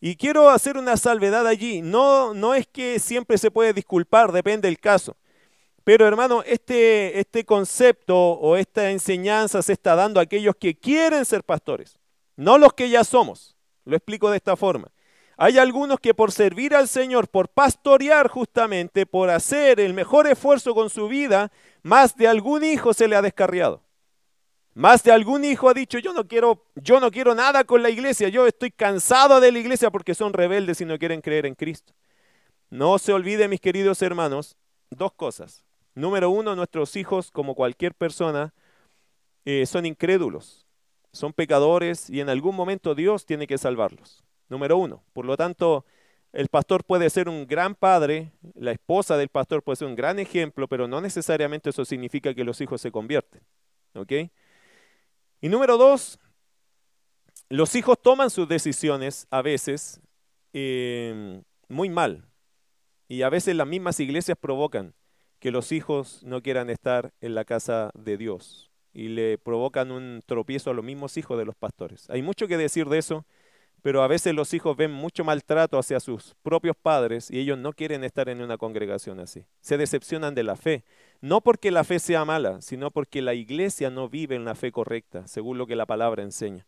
[0.00, 4.68] Y quiero hacer una salvedad allí, no, no es que siempre se puede disculpar, depende
[4.68, 5.16] del caso.
[5.82, 11.26] Pero hermano, este, este concepto o esta enseñanza se está dando a aquellos que quieren
[11.26, 11.98] ser pastores,
[12.36, 13.56] no los que ya somos.
[13.84, 14.90] Lo explico de esta forma.
[15.36, 20.74] Hay algunos que por servir al Señor, por pastorear justamente, por hacer el mejor esfuerzo
[20.74, 21.50] con su vida,
[21.82, 23.82] más de algún hijo se le ha descarriado.
[24.74, 27.90] Más de algún hijo ha dicho, yo no quiero, yo no quiero nada con la
[27.90, 31.54] iglesia, yo estoy cansado de la iglesia porque son rebeldes y no quieren creer en
[31.54, 31.94] Cristo.
[32.70, 34.56] No se olvide, mis queridos hermanos,
[34.90, 35.64] dos cosas.
[35.94, 38.52] Número uno, nuestros hijos, como cualquier persona,
[39.44, 40.66] eh, son incrédulos,
[41.12, 45.02] son pecadores y en algún momento Dios tiene que salvarlos número uno.
[45.12, 45.84] Por lo tanto,
[46.32, 50.18] el pastor puede ser un gran padre, la esposa del pastor puede ser un gran
[50.18, 53.42] ejemplo, pero no necesariamente eso significa que los hijos se convierten.
[53.94, 54.12] ¿Ok?
[55.40, 56.18] Y número dos,
[57.48, 60.00] los hijos toman sus decisiones a veces
[60.52, 62.26] em, muy mal.
[63.06, 64.94] Y a veces las mismas iglesias provocan
[65.38, 70.22] que los hijos no quieran estar en la casa de Dios y le provocan un
[70.24, 72.08] tropiezo a los mismos hijos de los pastores.
[72.08, 73.26] Hay mucho que decir de eso
[73.84, 77.74] pero a veces los hijos ven mucho maltrato hacia sus propios padres y ellos no
[77.74, 79.44] quieren estar en una congregación así.
[79.60, 80.84] Se decepcionan de la fe,
[81.20, 84.72] no porque la fe sea mala, sino porque la iglesia no vive en la fe
[84.72, 86.66] correcta, según lo que la palabra enseña.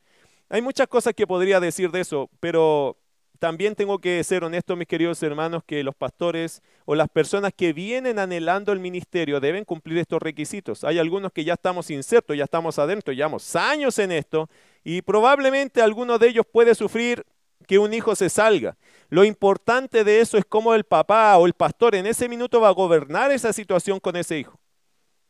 [0.51, 2.99] Hay muchas cosas que podría decir de eso, pero
[3.39, 7.73] también tengo que ser honesto, mis queridos hermanos, que los pastores o las personas que
[7.73, 10.85] vienen anhelando el ministerio deben cumplir estos requisitos.
[10.85, 14.49] Hay algunos que ya estamos insertos, ya estamos adentro, llevamos años en esto
[14.85, 17.25] y probablemente alguno de ellos puede sufrir
[17.67, 18.77] que un hijo se salga.
[19.09, 22.69] Lo importante de eso es cómo el papá o el pastor en ese minuto va
[22.69, 24.61] a gobernar esa situación con ese hijo.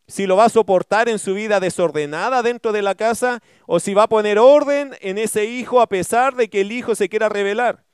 [0.09, 3.93] Si lo va a soportar en su vida desordenada dentro de la casa o si
[3.93, 7.29] va a poner orden en ese hijo a pesar de que el hijo se quiera
[7.29, 7.86] rebelar.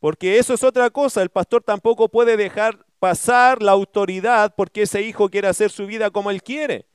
[0.00, 5.02] Porque eso es otra cosa, el pastor tampoco puede dejar pasar la autoridad porque ese
[5.02, 6.86] hijo quiere hacer su vida como él quiere.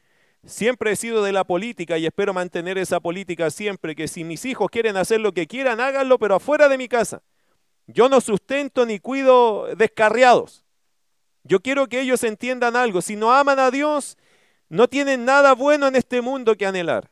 [0.46, 4.44] Siempre he sido de la política y espero mantener esa política siempre, que si mis
[4.46, 7.22] hijos quieren hacer lo que quieran, háganlo, pero afuera de mi casa.
[7.88, 10.66] Yo no sustento ni cuido descarriados.
[11.44, 13.02] Yo quiero que ellos entiendan algo.
[13.02, 14.18] Si no aman a Dios,
[14.70, 17.10] no tienen nada bueno en este mundo que anhelar.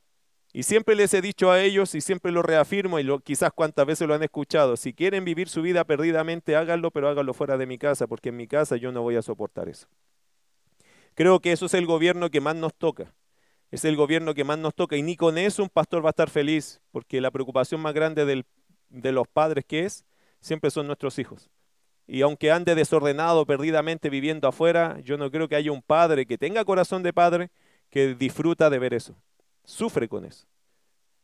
[0.53, 3.85] Y siempre les he dicho a ellos y siempre lo reafirmo y lo, quizás cuantas
[3.85, 7.65] veces lo han escuchado, si quieren vivir su vida perdidamente, háganlo, pero háganlo fuera de
[7.65, 9.87] mi casa, porque en mi casa yo no voy a soportar eso.
[11.15, 13.13] Creo que eso es el gobierno que más nos toca.
[13.69, 16.11] Es el gobierno que más nos toca y ni con eso un pastor va a
[16.11, 18.25] estar feliz, porque la preocupación más grande
[18.89, 20.03] de los padres que es,
[20.41, 21.49] siempre son nuestros hijos.
[22.07, 26.37] Y aunque ande desordenado, perdidamente viviendo afuera, yo no creo que haya un padre que
[26.37, 27.51] tenga corazón de padre
[27.89, 29.15] que disfruta de ver eso
[29.71, 30.45] sufre con eso.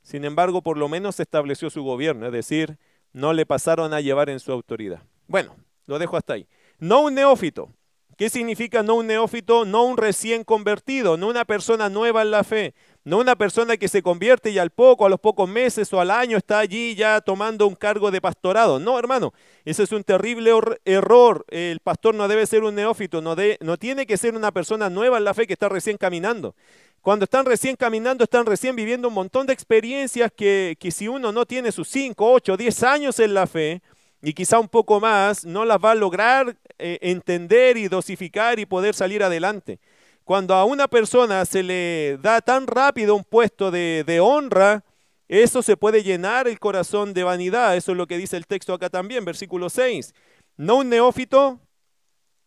[0.02, 2.78] Sin embargo, por lo menos estableció su gobierno, es decir,
[3.12, 5.02] no le pasaron a llevar en su autoridad.
[5.28, 5.56] Bueno,
[5.86, 6.48] lo dejo hasta ahí.
[6.80, 7.70] No un neófito.
[8.18, 9.64] ¿Qué significa no un neófito?
[9.64, 13.88] No un recién convertido, no una persona nueva en la fe, no una persona que
[13.88, 17.22] se convierte y al poco, a los pocos meses o al año está allí ya
[17.22, 18.80] tomando un cargo de pastorado.
[18.80, 19.34] No, hermano,
[19.66, 20.52] ese es un terrible
[20.84, 21.46] error.
[21.50, 23.36] El pastor no debe ser un neófito, no,
[23.78, 26.56] tiene que ser una persona nueva en la fe que está recién caminando.
[27.02, 31.46] Cuando están recién caminando, están recién viviendo un montón de experiencias que, si uno no
[31.46, 33.84] tiene sus 5, 8, 10 años en la fe,
[34.22, 38.66] y quizá un poco más, no las va a lograr eh, entender y dosificar y
[38.66, 39.80] poder salir adelante.
[40.24, 44.84] Cuando a una persona se le da tan rápido un puesto de, de honra,
[45.28, 47.76] eso se puede llenar el corazón de vanidad.
[47.76, 50.14] Eso es lo que dice el texto acá también, versículo 6.
[50.58, 51.60] No un neófito,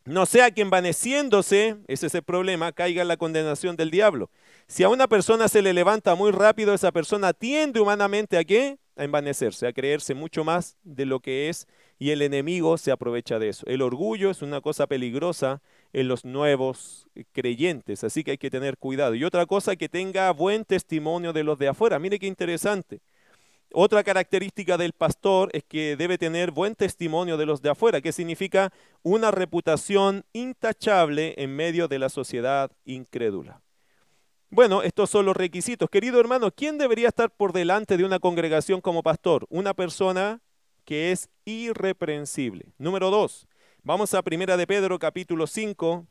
[0.05, 4.31] no sea que envaneciéndose, ese es el problema, caiga en la condenación del diablo.
[4.67, 8.79] Si a una persona se le levanta muy rápido, esa persona tiende humanamente a qué?
[9.01, 11.67] A envanecerse, a creerse mucho más de lo que es
[11.99, 13.65] y el enemigo se aprovecha de eso.
[13.67, 15.63] El orgullo es una cosa peligrosa
[15.95, 19.15] en los nuevos creyentes, así que hay que tener cuidado.
[19.15, 21.99] Y otra cosa, que tenga buen testimonio de los de afuera.
[21.99, 23.01] Mire qué interesante.
[23.73, 28.13] Otra característica del pastor es que debe tener buen testimonio de los de afuera, que
[28.13, 28.71] significa
[29.03, 33.63] una reputación intachable en medio de la sociedad incrédula.
[34.51, 35.89] Bueno, estos son los requisitos.
[35.89, 39.47] Querido hermano, ¿quién debería estar por delante de una congregación como pastor?
[39.49, 40.41] Una persona
[40.85, 42.67] que es irreprensible.
[42.77, 43.47] Número dos,
[43.85, 46.05] vamos a Primera de Pedro capítulo 5.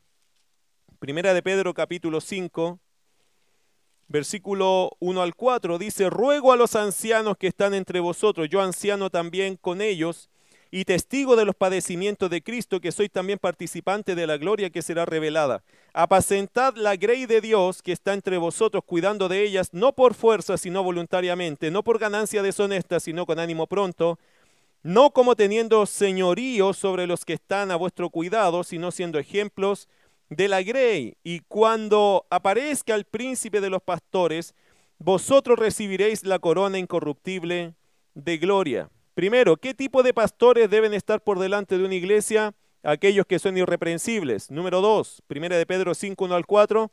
[0.98, 2.80] Primera de Pedro capítulo 5
[4.10, 9.08] versículo 1 al 4, dice, ruego a los ancianos que están entre vosotros, yo anciano
[9.08, 10.28] también con ellos,
[10.70, 14.82] y testigo de los padecimientos de Cristo, que soy también participante de la gloria que
[14.82, 15.62] será revelada.
[15.92, 20.56] Apacentad la grey de Dios que está entre vosotros, cuidando de ellas, no por fuerza,
[20.56, 24.18] sino voluntariamente, no por ganancia deshonesta, sino con ánimo pronto,
[24.82, 29.88] no como teniendo señorío sobre los que están a vuestro cuidado, sino siendo ejemplos
[30.28, 34.54] de la grey, y cuando aparezca el príncipe de los pastores,
[34.98, 37.74] vosotros recibiréis la corona incorruptible
[38.14, 38.90] de gloria.
[39.14, 42.54] Primero, ¿qué tipo de pastores deben estar por delante de una iglesia?
[42.82, 44.50] Aquellos que son irreprensibles.
[44.50, 46.90] Número dos, primera de Pedro 5, 1 al 4,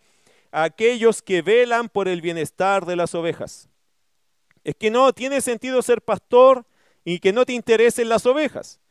[0.52, 3.70] aquellos que velan por el bienestar de las ovejas.
[4.64, 6.66] Es que no tiene sentido ser pastor
[7.06, 8.82] y que no te interesen las ovejas.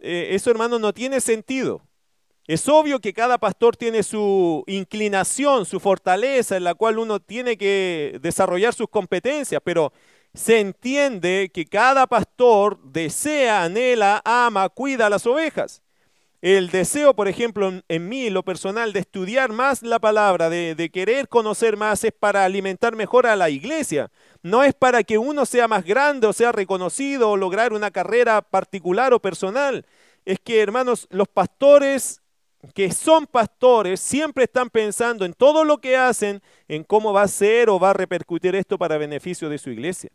[0.00, 1.82] Eh, eso, hermano, no tiene sentido.
[2.46, 7.56] Es obvio que cada pastor tiene su inclinación, su fortaleza en la cual uno tiene
[7.56, 9.92] que desarrollar sus competencias, pero
[10.38, 15.82] se entiende que cada pastor desea, anhela, ama, cuida a las ovejas.
[16.40, 20.90] El deseo, por ejemplo, en, mí, lo personal, de estudiar más la palabra, de, de
[20.90, 24.12] querer conocer más, es para alimentar mejor a la iglesia.
[24.44, 28.40] No es para que uno sea más grande o sea reconocido o lograr una carrera
[28.40, 29.84] particular o personal.
[30.24, 32.22] Es que, hermanos, los pastores
[32.74, 37.28] que son pastores siempre están pensando en todo lo que hacen, en cómo va a
[37.28, 40.10] ser o va a repercutir esto para beneficio de su iglesia.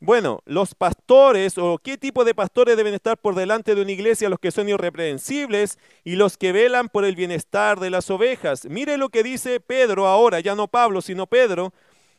[0.00, 4.28] Bueno, los pastores o qué tipo de pastores deben estar por delante de una iglesia,
[4.28, 8.64] los que son irreprensibles y los que velan por el bienestar de las ovejas.
[8.66, 11.72] Mire lo que dice Pedro ahora, ya no Pablo, sino Pedro,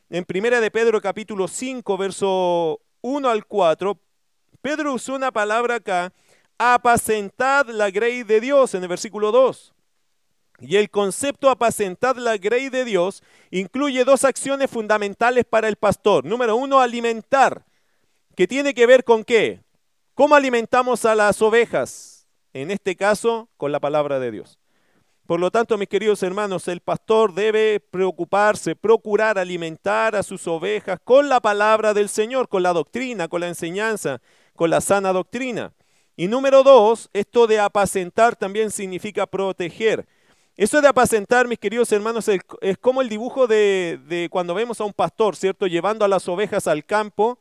[0.09, 3.97] en primera de Pedro capítulo 5, verso 1 al 4,
[4.61, 6.11] Pedro usó una palabra acá,
[6.57, 9.73] apacentad la grey de Dios, en el versículo 2.
[10.59, 16.25] Y el concepto apacentad la grey de Dios incluye dos acciones fundamentales para el pastor.
[16.25, 17.63] Número uno, alimentar,
[18.39, 19.59] que tiene que ver con qué?
[20.13, 22.25] ¿Cómo alimentamos a las ovejas?
[22.53, 24.57] En este caso, con la palabra de Dios.
[25.27, 31.01] Por lo tanto, mis queridos hermanos, el pastor debe preocuparse, procurar alimentar a sus ovejas
[31.03, 34.21] con la palabra del Señor, con la doctrina, con la enseñanza,
[34.55, 35.73] con la sana doctrina.
[36.15, 40.07] Y número dos, esto de apacentar también significa proteger.
[40.55, 44.85] Eso de apacentar, mis queridos hermanos, es, como el dibujo de, de cuando vemos a
[44.85, 45.67] un pastor, ¿cierto?
[45.67, 47.37] Llevando a las ovejas al campo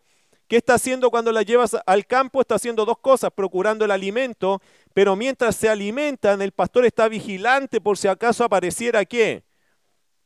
[0.49, 2.41] ¿Qué está haciendo cuando la llevas al campo?
[2.41, 4.63] Está haciendo dos cosas, procurando el alimento,
[4.95, 9.45] pero mientras se alimentan, el pastor está vigilante por si acaso apareciera qué?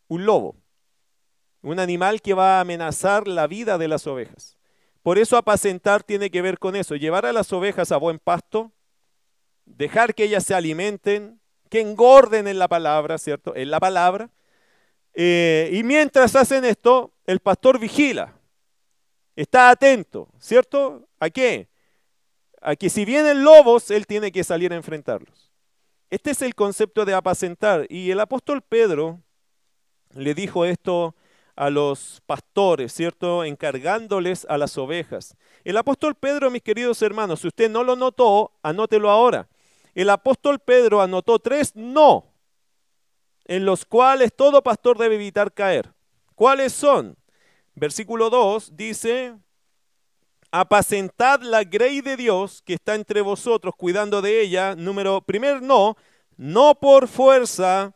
[0.06, 0.54] Un lobo,
[1.60, 4.56] un animal que va a amenazar la vida de las ovejas.
[5.02, 8.70] Por eso apacentar tiene que ver con eso, llevar a las ovejas a buen pasto,
[9.64, 13.56] dejar que ellas se alimenten, que engorden en la palabra, ¿cierto?
[13.56, 14.30] En la palabra.
[15.14, 18.34] Eh, y mientras hacen esto, el pastor vigila
[19.34, 21.08] Está atento, ¿cierto?
[21.18, 21.68] ¿A qué?
[22.60, 25.50] A que si vienen lobos, él tiene que salir a enfrentarlos.
[26.10, 27.86] Este es el concepto de apacentar.
[27.88, 29.20] Y el apóstol Pedro
[30.14, 31.14] le dijo esto
[31.56, 33.44] a los pastores, ¿cierto?
[33.44, 35.36] Encargándoles a las ovejas.
[35.64, 39.48] El apóstol Pedro, mis queridos hermanos, si usted no lo notó, anótelo ahora.
[39.94, 42.32] El apóstol Pedro anotó tres no,
[43.44, 45.92] en los cuales todo pastor debe evitar caer.
[46.34, 47.16] ¿Cuáles son?
[47.74, 49.34] Versículo 2 dice,
[50.50, 54.76] apacentad la grey de Dios que está entre vosotros, cuidando de ella.
[54.76, 55.96] Número primer, no,
[56.36, 57.94] no por fuerza,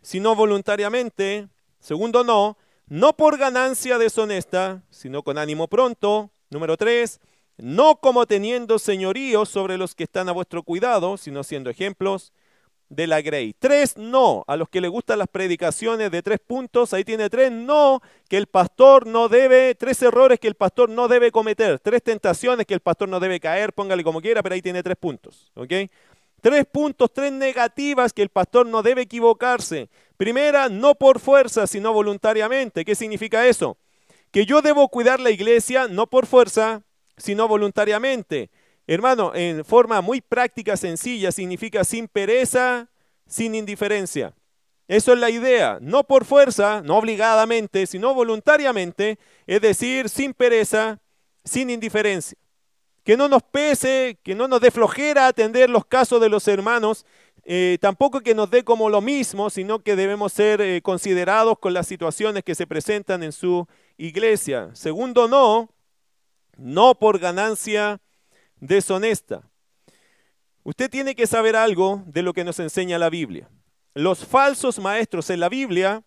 [0.00, 1.48] sino voluntariamente.
[1.78, 6.30] Segundo, no, no por ganancia deshonesta, sino con ánimo pronto.
[6.50, 7.20] Número tres,
[7.58, 12.32] no como teniendo señorío sobre los que están a vuestro cuidado, sino siendo ejemplos
[12.88, 13.54] de la Grey.
[13.58, 17.52] Tres no, a los que les gustan las predicaciones de tres puntos, ahí tiene tres
[17.52, 22.02] no, que el pastor no debe, tres errores que el pastor no debe cometer, tres
[22.02, 25.50] tentaciones que el pastor no debe caer, póngale como quiera, pero ahí tiene tres puntos,
[25.54, 25.72] ¿ok?
[26.40, 29.88] Tres puntos, tres negativas que el pastor no debe equivocarse.
[30.16, 32.84] Primera, no por fuerza, sino voluntariamente.
[32.84, 33.76] ¿Qué significa eso?
[34.30, 36.82] Que yo debo cuidar la iglesia no por fuerza,
[37.16, 38.50] sino voluntariamente.
[38.88, 42.88] Hermano, en forma muy práctica, sencilla, significa sin pereza,
[43.26, 44.34] sin indiferencia.
[44.88, 50.98] Eso es la idea, no por fuerza, no obligadamente, sino voluntariamente, es decir, sin pereza,
[51.44, 52.38] sin indiferencia.
[53.04, 57.04] Que no nos pese, que no nos dé flojera atender los casos de los hermanos,
[57.44, 61.74] eh, tampoco que nos dé como lo mismo, sino que debemos ser eh, considerados con
[61.74, 63.66] las situaciones que se presentan en su
[63.98, 64.70] iglesia.
[64.72, 65.68] Segundo, no,
[66.56, 68.00] no por ganancia
[68.60, 69.42] deshonesta.
[70.64, 73.48] Usted tiene que saber algo de lo que nos enseña la Biblia.
[73.94, 76.02] Los falsos maestros en la Biblia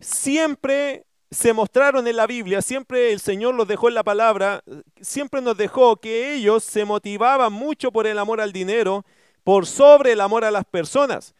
[0.00, 4.64] siempre se mostraron en la Biblia, siempre el Señor los dejó en la palabra,
[5.00, 9.04] siempre nos dejó que ellos se motivaban mucho por el amor al dinero,
[9.44, 11.34] por sobre el amor a las personas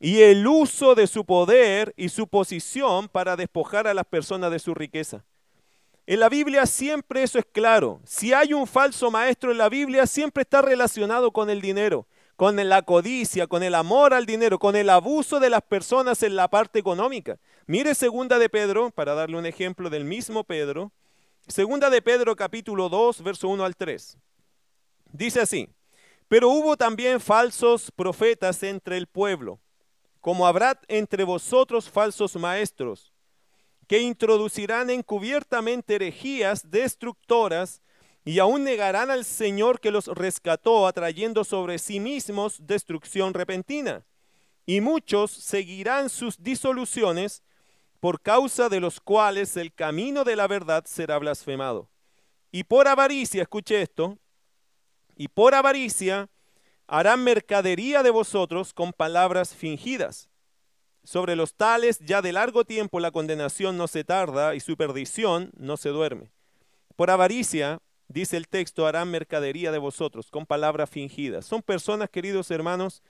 [0.00, 4.58] y el uso de su poder y su posición para despojar a las personas de
[4.58, 5.24] su riqueza.
[6.08, 8.00] En la Biblia siempre eso es claro.
[8.04, 12.56] Si hay un falso maestro en la Biblia, siempre está relacionado con el dinero, con
[12.68, 16.46] la codicia, con el amor al dinero, con el abuso de las personas en la
[16.46, 17.40] parte económica.
[17.66, 20.92] Mire segunda de Pedro, para darle un ejemplo del mismo Pedro.
[21.48, 24.16] Segunda de Pedro capítulo 2, verso 1 al 3.
[25.12, 25.68] Dice así,
[26.28, 29.58] pero hubo también falsos profetas entre el pueblo,
[30.20, 33.15] como habrá entre vosotros falsos maestros
[33.86, 37.82] que introducirán encubiertamente herejías destructoras
[38.24, 44.04] y aún negarán al Señor que los rescató, atrayendo sobre sí mismos destrucción repentina.
[44.66, 47.44] Y muchos seguirán sus disoluciones,
[48.00, 51.88] por causa de los cuales el camino de la verdad será blasfemado.
[52.50, 54.18] Y por avaricia, escuche esto,
[55.16, 56.28] y por avaricia
[56.88, 60.28] harán mercadería de vosotros con palabras fingidas
[61.06, 65.52] sobre los tales ya de largo tiempo la condenación no se tarda y su perdición
[65.56, 66.32] no se duerme.
[66.96, 71.46] Por avaricia, dice el texto, harán mercadería de vosotros con palabras fingidas.
[71.46, 73.04] Son personas, queridos hermanos,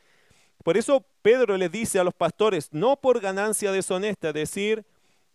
[0.63, 4.85] por eso Pedro le dice a los pastores, no por ganancia deshonesta, es decir,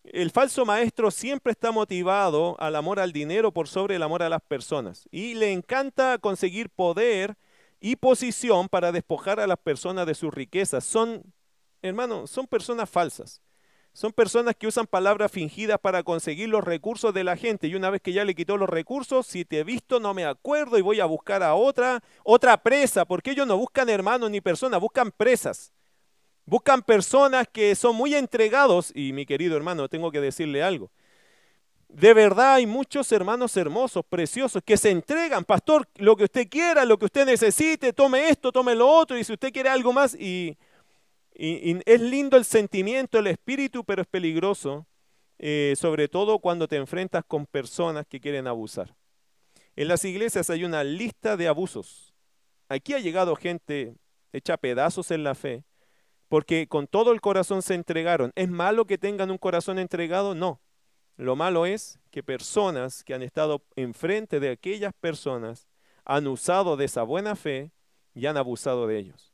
[0.04, 4.30] el falso maestro siempre está motivado al amor al dinero por sobre el amor a
[4.30, 7.38] las personas y le encanta conseguir poder
[7.80, 10.84] y posición para despojar a las personas de sus riquezas.
[10.84, 11.24] Son
[11.82, 13.42] hermano, son personas falsas.
[13.94, 17.90] Son personas que usan palabras fingidas para conseguir los recursos de la gente y una
[17.90, 20.82] vez que ya le quitó los recursos, si te he visto no me acuerdo y
[20.82, 25.12] voy a buscar a otra, otra presa, porque ellos no buscan hermanos ni personas, buscan
[25.12, 25.74] presas.
[26.46, 30.90] Buscan personas que son muy entregados y mi querido hermano, tengo que decirle algo.
[31.90, 36.86] De verdad hay muchos hermanos hermosos, preciosos, que se entregan, pastor, lo que usted quiera,
[36.86, 40.16] lo que usted necesite, tome esto, tome lo otro, y si usted quiere algo más,
[40.16, 40.58] y
[41.44, 44.86] y, es lindo el sentimiento, el espíritu, pero es peligroso,
[45.40, 48.96] eh, sobre todo cuando te enfrentas con personas que quieren abusar.
[49.76, 52.14] En las iglesias hay una lista de abusos.
[52.70, 53.96] Aquí ha llegado gente
[54.34, 55.64] hecha pedazos en la fe,
[56.28, 58.32] porque con todo el corazón se entregaron.
[58.36, 60.36] ¿Es malo que tengan un corazón entregado?
[60.36, 60.62] No.
[61.18, 65.68] Lo malo es que personas que han estado enfrente de aquellas personas
[66.06, 67.72] han usado de esa buena fe
[68.14, 69.31] y han abusado de ellos.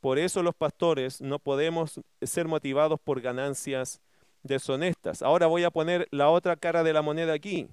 [0.00, 4.00] Por eso los pastores no podemos ser motivados por ganancias
[4.42, 5.22] deshonestas.
[5.22, 7.68] Ahora voy a poner la otra cara de la moneda aquí.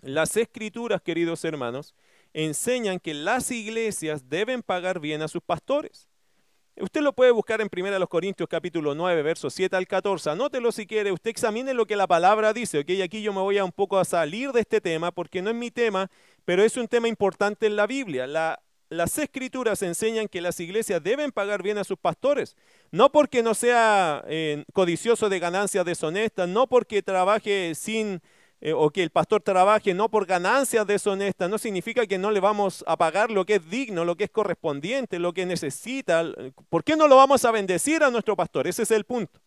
[0.00, 1.94] Las escrituras, queridos hermanos,
[2.32, 6.08] enseñan que las iglesias deben pagar bien a sus pastores.
[6.76, 10.30] Usted lo puede buscar en 1 Corintios capítulo 9, versos 7 al 14.
[10.30, 12.80] Anótelo si quiere, usted examine lo que la palabra dice.
[12.80, 12.90] ¿ok?
[13.04, 15.56] Aquí yo me voy a un poco a salir de este tema porque no es
[15.56, 16.10] mi tema,
[16.44, 18.26] pero es un tema importante en la Biblia.
[18.26, 18.63] La
[18.96, 22.56] las escrituras enseñan que las iglesias deben pagar bien a sus pastores,
[22.90, 28.20] no porque no sea eh, codicioso de ganancias deshonestas, no porque trabaje sin,
[28.60, 32.40] eh, o que el pastor trabaje no por ganancias deshonestas, no significa que no le
[32.40, 36.24] vamos a pagar lo que es digno, lo que es correspondiente, lo que necesita.
[36.70, 38.66] ¿Por qué no lo vamos a bendecir a nuestro pastor?
[38.66, 39.43] Ese es el punto.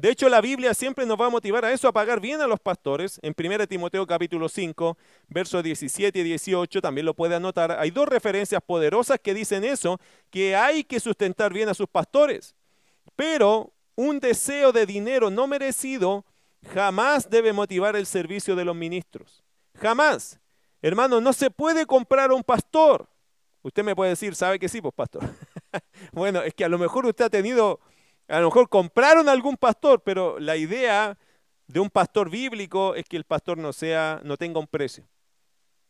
[0.00, 2.46] De hecho, la Biblia siempre nos va a motivar a eso, a pagar bien a
[2.46, 3.18] los pastores.
[3.20, 4.96] En 1 Timoteo capítulo 5,
[5.26, 7.72] versos 17 y 18, también lo puede anotar.
[7.72, 9.98] Hay dos referencias poderosas que dicen eso,
[10.30, 12.54] que hay que sustentar bien a sus pastores.
[13.16, 16.24] Pero un deseo de dinero no merecido
[16.72, 19.42] jamás debe motivar el servicio de los ministros.
[19.74, 20.38] Jamás.
[20.80, 23.08] Hermano, no se puede comprar un pastor.
[23.62, 25.24] Usted me puede decir, ¿sabe que sí, pues pastor?
[26.12, 27.80] bueno, es que a lo mejor usted ha tenido
[28.28, 31.18] a lo mejor compraron algún pastor, pero la idea
[31.66, 35.08] de un pastor bíblico es que el pastor no sea, no tenga un precio.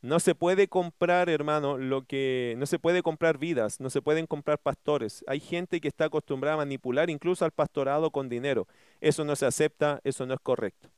[0.01, 4.29] No se puede comprar, hermano, lo que no se puede comprar vidas, no se pueden
[4.29, 5.25] comprar pastores.
[5.27, 8.69] Hay gente que está acostumbrada a manipular incluso al pastorado con dinero.
[9.01, 10.89] Eso no se acepta, eso no es correcto.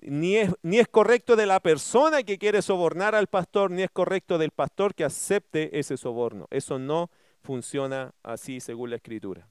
[0.00, 4.52] Ni es correcto de la persona que quiere sobornar al pastor, ni es correcto del
[4.52, 6.46] pastor que acepte ese soborno.
[6.50, 7.10] Eso no
[7.42, 9.48] funciona así según la escritura.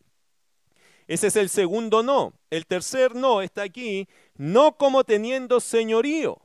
[1.07, 2.33] Ese es el segundo no.
[2.49, 6.41] El tercer no está aquí, no como teniendo señorío.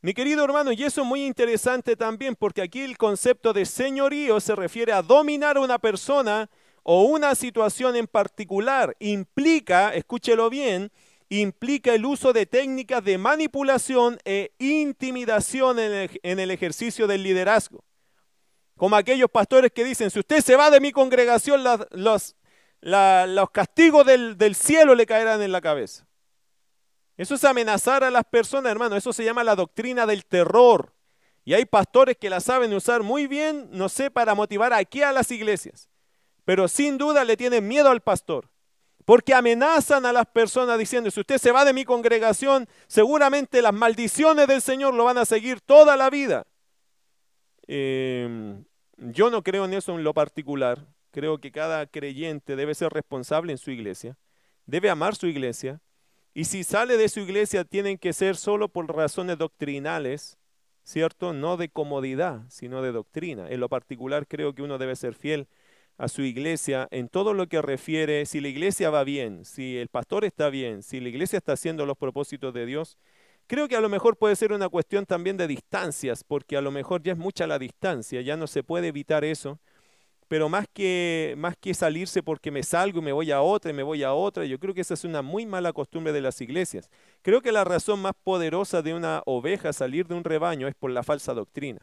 [0.00, 4.38] Mi querido hermano, y eso es muy interesante también, porque aquí el concepto de señorío
[4.40, 6.48] se refiere a dominar a una persona
[6.82, 8.96] o una situación en particular.
[9.00, 10.92] Implica, escúchelo bien,
[11.28, 17.82] implica el uso de técnicas de manipulación e intimidación en el, ejercicio del liderazgo.
[18.76, 22.36] Como aquellos pastores que dicen, si usted se va de mi congregación, las,
[22.80, 26.06] los, castigos del, del cielo le caerán en la cabeza.
[27.16, 28.96] Eso es amenazar a las personas, hermano.
[28.96, 30.92] Eso se llama la doctrina del terror.
[31.44, 35.12] Y hay pastores que la saben usar muy bien, no sé, para motivar aquí a
[35.12, 35.88] las iglesias.
[36.44, 38.50] Pero sin duda le tienen miedo al pastor.
[39.04, 43.72] Porque amenazan a las personas diciendo, si usted se va de mi congregación, seguramente las
[43.72, 46.46] maldiciones del Señor lo van a seguir toda la vida.
[47.68, 48.64] Em,
[48.96, 50.84] yo no creo en eso en lo particular.
[51.16, 54.18] Creo que cada creyente debe ser responsable en su iglesia,
[54.66, 55.80] debe amar su iglesia,
[56.34, 60.36] y si sale de su iglesia tienen que ser solo por razones doctrinales,
[60.84, 61.32] ¿cierto?
[61.32, 63.48] No de comodidad, sino de doctrina.
[63.48, 65.48] En lo particular creo que uno debe ser fiel
[65.96, 69.88] a su iglesia en todo lo que refiere, si la iglesia va bien, si el
[69.88, 72.98] pastor está bien, si la iglesia está haciendo los propósitos de Dios,
[73.46, 76.70] creo que a lo mejor puede ser una cuestión también de distancias, porque a lo
[76.70, 79.58] mejor ya es mucha la distancia, ya no se puede evitar eso
[80.28, 83.74] pero más que, más que salirse porque me salgo y me voy a otra y
[83.74, 86.40] me voy a otra, yo creo que esa es una muy mala costumbre de las
[86.40, 86.90] iglesias.
[87.22, 90.90] Creo que la razón más poderosa de una oveja salir de un rebaño es por
[90.90, 91.80] la falsa doctrina,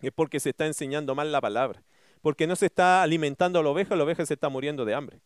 [0.00, 1.82] es porque se está enseñando mal la palabra,
[2.22, 5.20] porque no se está alimentando a la oveja, la oveja se está muriendo de hambre.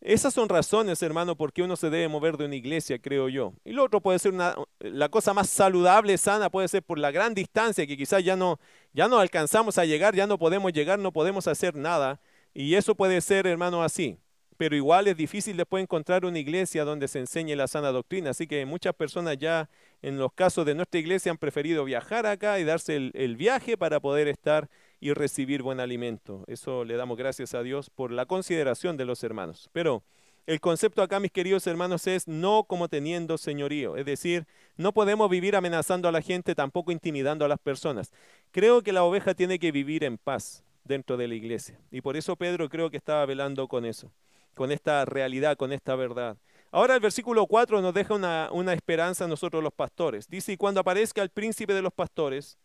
[0.00, 3.52] Esas son razones, hermano, por qué uno se debe mover de una iglesia, creo yo.
[3.64, 7.10] Y lo otro puede ser una, la cosa más saludable, sana, puede ser por la
[7.10, 8.58] gran distancia que quizás ya no,
[8.94, 12.18] ya no alcanzamos a llegar, ya no podemos llegar, no podemos hacer nada.
[12.54, 14.18] Y eso puede ser, hermano, así.
[14.56, 18.30] Pero igual es difícil después encontrar una iglesia donde se enseñe la sana doctrina.
[18.30, 19.68] Así que muchas personas ya,
[20.00, 23.76] en los casos de nuestra iglesia, han preferido viajar acá y darse el, el viaje
[23.76, 24.70] para poder estar
[25.00, 26.44] y recibir buen alimento.
[26.46, 29.68] Eso le damos gracias a Dios por la consideración de los hermanos.
[29.72, 30.02] Pero
[30.46, 33.96] El concepto acá, mis queridos hermanos, es no como teniendo señorío.
[33.96, 34.46] Es decir,
[34.76, 38.10] no podemos vivir amenazando a la gente, tampoco intimidando a las personas.
[38.50, 41.78] Creo que la oveja tiene que vivir en paz dentro de la iglesia.
[41.92, 44.10] Y por eso Pedro creo que estaba velando con eso,
[44.54, 46.36] con esta realidad, con esta verdad.
[46.72, 50.26] Ahora el versículo 4 nos deja una, una esperanza a nosotros los pastores.
[50.28, 52.58] Dice, y cuando aparezca el príncipe de los pastores,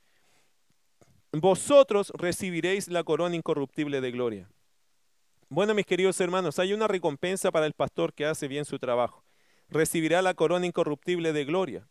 [1.41, 4.49] vosotros recibiréis la corona incorruptible de gloria.
[5.49, 9.23] Bueno, mis queridos hermanos, hay una recompensa para el pastor que hace bien su trabajo.
[9.69, 11.87] Recibirá la corona incorruptible de gloria.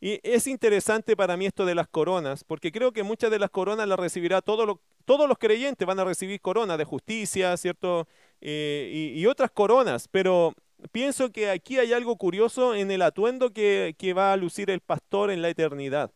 [0.00, 3.50] Y es interesante para mí esto de las coronas, porque creo que muchas de las
[3.50, 8.06] coronas las recibirá todo todos los creyentes, van a recibir corona de justicia, ¿cierto?
[8.42, 10.52] Eh, y, otras coronas, pero
[10.92, 15.30] pienso que aquí hay algo curioso en el atuendo que va a lucir el pastor
[15.30, 16.12] en la eternidad.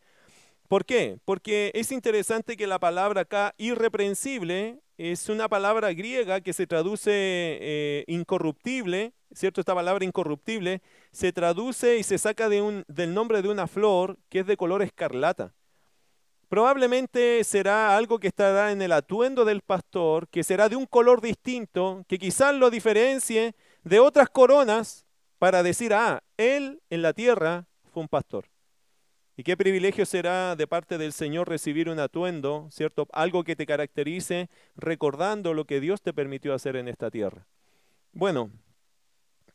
[0.73, 1.19] ¿Por qué?
[1.23, 7.11] Porque es interesante que la palabra acá, irreprensible, es una palabra griega que se traduce
[7.13, 9.61] eh, incorruptible, ¿cierto?
[9.61, 14.17] Esta palabra incorruptible se traduce y se saca de un, del nombre de una flor
[14.29, 15.53] que es de color escarlata.
[16.49, 21.21] Probablemente será algo que estará en el atuendo del pastor, que será de un color
[21.21, 23.53] distinto, que quizás lo diferencie
[23.83, 25.05] de otras coronas
[25.37, 28.52] para decir, ah, él en la tierra fue un pastor.
[29.35, 33.07] Y qué privilegio será de parte del Señor recibir un atuendo, ¿cierto?
[33.11, 37.47] Algo que te caracterice recordando lo que Dios te permitió hacer en esta tierra.
[38.11, 38.51] Bueno,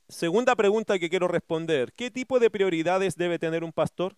[0.08, 1.92] segunda pregunta que quiero responder.
[1.92, 4.16] ¿Qué tipo de prioridades debe tener un pastor?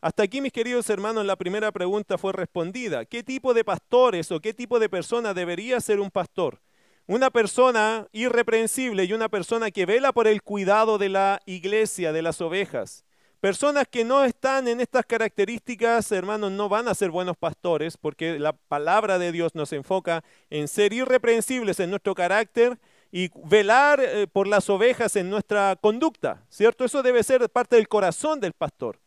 [0.00, 3.04] Hasta aquí, mis queridos hermanos, la primera pregunta fue respondida.
[3.04, 6.60] ¿Qué tipo de pastores o qué tipo de persona debería ser un pastor?
[7.06, 12.22] Una persona irreprensible y una persona que vela por el cuidado de la iglesia, de
[12.22, 13.04] las ovejas.
[13.40, 18.38] Personas que no están en estas características, hermanos, no van a ser buenos pastores porque
[18.38, 22.78] la palabra de Dios nos enfoca en ser irreprensibles en nuestro carácter
[23.12, 26.84] y velar eh, por las ovejas en nuestra conducta, ¿cierto?
[26.84, 28.98] Eso debe ser parte del corazón del pastor.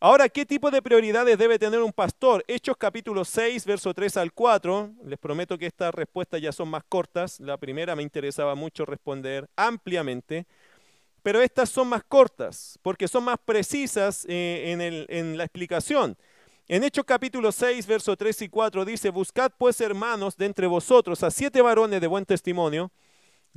[0.00, 2.44] Ahora, ¿qué tipo de prioridades debe tener un pastor?
[2.48, 4.90] Hechos capítulo 6, verso 3 al 4.
[5.04, 7.40] Les prometo que estas respuestas ya son más cortas.
[7.40, 10.46] La primera me interesaba mucho responder ampliamente
[11.26, 16.16] pero estas son más cortas porque son más precisas eh, en, la explicación.
[16.68, 21.24] En Hechos capítulo 6, verso 3 y 4 dice, Buscad pues hermanos de entre vosotros
[21.24, 22.92] a siete varones de buen testimonio,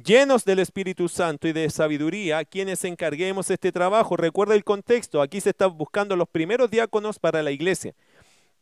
[0.04, 4.18] llenos del Espíritu Santo y de sabiduría, quienes encarguemos este trabajo.
[4.18, 7.94] Recuerda el contexto, aquí se están buscando los primeros diáconos para la iglesia.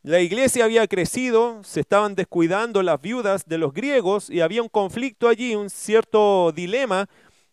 [0.02, 4.68] La iglesia había crecido, se estaban descuidando las viudas de los griegos y había un
[4.68, 7.08] conflicto allí, un cierto dilema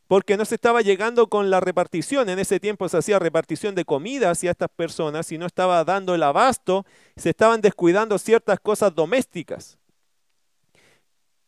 [0.07, 2.29] porque no se estaba llegando con la repartición.
[2.29, 6.15] En ese tiempo se hacía repartición de comida hacia estas personas y no estaba dando
[6.15, 6.85] el abasto,
[7.15, 9.77] se estaban descuidando ciertas cosas domésticas.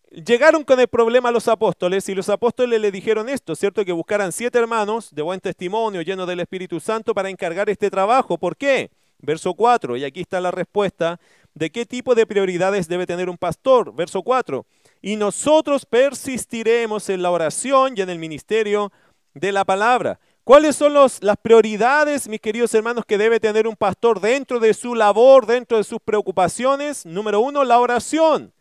[0.10, 3.84] Llegaron con el problema los apóstoles y los apóstoles le dijeron esto, ¿cierto?
[3.84, 8.38] Que buscaran siete hermanos de buen testimonio, llenos del Espíritu Santo, para encargar este trabajo.
[8.38, 8.90] ¿Por qué?
[9.20, 11.20] Verso 4, y aquí está la respuesta
[11.56, 13.94] de qué tipo de prioridades debe tener un pastor.
[13.94, 14.66] Verso 4,
[15.02, 18.92] y nosotros persistiremos en la oración y en el ministerio
[19.34, 20.20] de la palabra.
[20.44, 24.96] ¿Cuáles son las prioridades, mis queridos hermanos, que debe tener un pastor dentro de su
[24.96, 27.06] labor, dentro de sus preocupaciones?
[27.06, 28.54] Número uno, la oración.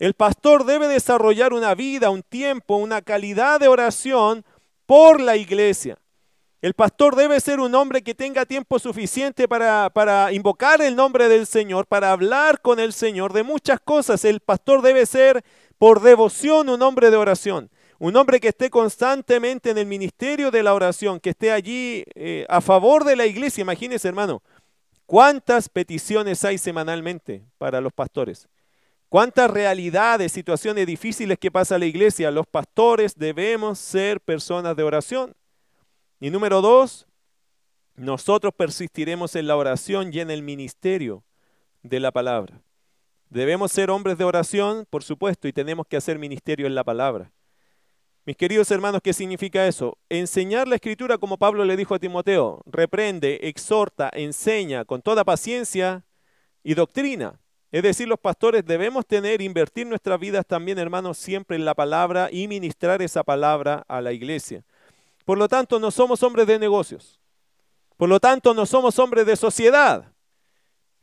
[0.00, 4.44] El pastor debe desarrollar una vida, un tiempo, una calidad de oración
[4.86, 5.98] por la iglesia.
[6.64, 11.28] El pastor debe ser un hombre que tenga tiempo suficiente para, para, invocar el nombre
[11.28, 14.24] del Señor, para hablar con el Señor de muchas cosas.
[14.24, 15.44] El pastor debe ser
[15.76, 17.68] por devoción un hombre de oración.
[17.98, 22.46] Un hombre que esté constantemente en el ministerio de la oración, que esté allí eh,
[22.48, 23.60] a favor de la iglesia.
[23.60, 24.42] Imagínese, hermano,
[25.04, 28.48] cuántas peticiones hay semanalmente para los pastores.
[29.10, 32.30] Cuántas realidades, situaciones difíciles que pasa la iglesia.
[32.30, 35.36] Los pastores debemos ser personas de oración.
[36.20, 37.06] Y número dos,
[37.96, 41.24] nosotros persistiremos en la oración y en el ministerio
[41.82, 42.62] de la palabra.
[43.30, 47.32] Debemos ser hombres de oración, por supuesto, y tenemos que hacer ministerio en la palabra.
[48.26, 49.98] Mis queridos hermanos, ¿qué significa eso?
[50.08, 56.04] Enseñar la escritura como Pablo le dijo a Timoteo, reprende, exhorta, enseña con toda paciencia
[56.62, 57.38] y doctrina.
[57.70, 62.28] Es decir, los pastores debemos tener, invertir nuestras vidas también, hermanos, siempre en la palabra
[62.32, 64.64] y ministrar esa palabra a la iglesia.
[65.24, 67.18] Por lo tanto, no somos hombres de negocios.
[67.96, 70.12] Por lo tanto, no somos hombres de sociedad.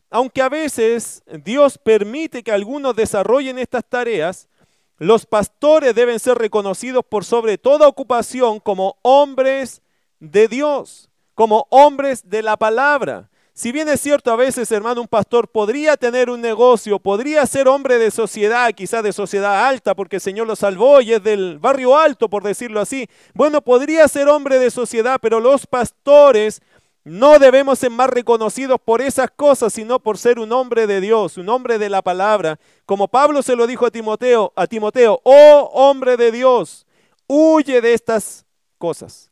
[0.10, 4.50] Aunque a veces Dios permite que algunos desarrollen estas tareas,
[4.98, 9.82] los pastores deben ser reconocidos por sobre toda ocupación como hombres
[10.20, 13.31] de Dios, como hombres de la palabra.
[13.62, 17.68] Si bien es cierto a veces, hermano, un pastor podría tener un negocio, podría ser
[17.68, 21.60] hombre de sociedad, quizás de sociedad alta, porque el Señor lo salvó y es del
[21.60, 23.08] barrio alto, por decirlo así.
[23.36, 26.60] Bueno, podría ser hombre de sociedad, pero los pastores
[27.04, 31.38] no debemos ser más reconocidos por esas cosas, sino por ser un hombre de Dios,
[31.38, 32.58] un hombre de la palabra.
[32.88, 36.88] Como Pablo se lo dijo a Timoteo, a Timoteo, oh hombre de Dios,
[37.28, 38.44] huye de estas
[38.80, 39.31] cosas.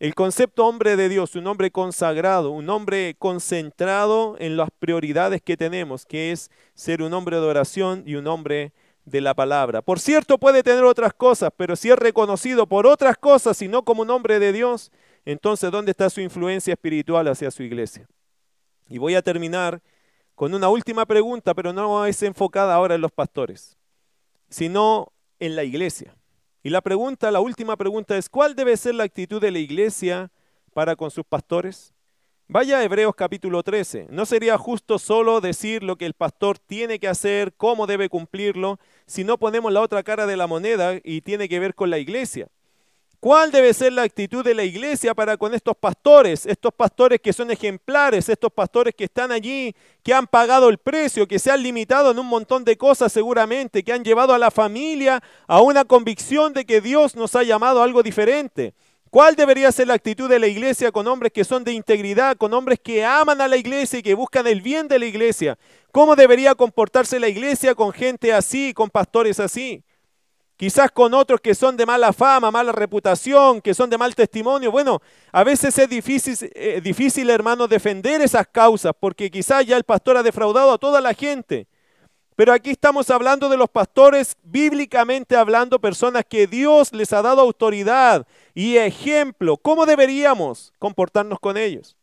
[0.00, 5.56] El concepto hombre de Dios, un hombre consagrado, un hombre concentrado en las prioridades que
[5.56, 8.72] tenemos, que es ser un hombre de oración y un hombre
[9.04, 9.82] de la palabra.
[9.82, 13.84] Por cierto, puede tener otras cosas, pero si es reconocido por otras cosas y no
[13.84, 14.90] como un hombre de Dios,
[15.24, 18.08] entonces ¿dónde está su influencia espiritual hacia su iglesia?
[18.88, 19.80] Y voy a terminar
[20.34, 23.76] con una última pregunta, pero no es enfocada ahora en los pastores,
[24.48, 26.16] sino en la iglesia.
[26.66, 30.32] Y la pregunta, la última pregunta es, ¿cuál debe ser la actitud de la iglesia
[30.72, 31.92] para con sus pastores?
[32.48, 34.06] Vaya a Hebreos capítulo 13.
[34.08, 38.78] No sería justo solo decir lo que el pastor tiene que hacer, cómo debe cumplirlo,
[39.06, 41.98] si no ponemos la otra cara de la moneda y tiene que ver con la
[41.98, 42.48] iglesia.
[43.24, 46.44] ¿Cuál debe ser la actitud de la iglesia para con estos pastores?
[46.44, 51.26] Estos pastores que son ejemplares, estos pastores que están allí, que han pagado el precio,
[51.26, 54.50] que se han limitado en un montón de cosas seguramente, que han llevado a la
[54.50, 58.74] familia a una convicción de que Dios nos ha llamado a algo diferente.
[59.08, 62.52] ¿Cuál debería ser la actitud de la iglesia con hombres que son de integridad, con
[62.52, 65.56] hombres que aman a la iglesia y que buscan el bien de la iglesia?
[65.92, 69.82] ¿Cómo debería comportarse la iglesia con gente así, con pastores así?
[70.56, 74.70] Quizás con otros que son de mala fama, mala reputación, que son de mal testimonio.
[74.70, 75.00] Bueno,
[75.32, 80.16] a veces es difícil, eh, difícil, hermano, defender esas causas, porque quizás ya el pastor
[80.16, 81.66] ha defraudado a toda la gente.
[82.36, 87.40] Pero aquí estamos hablando de los pastores, bíblicamente hablando, personas que Dios les ha dado
[87.40, 89.56] autoridad y ejemplo.
[89.56, 91.96] ¿Cómo deberíamos comportarnos con ellos?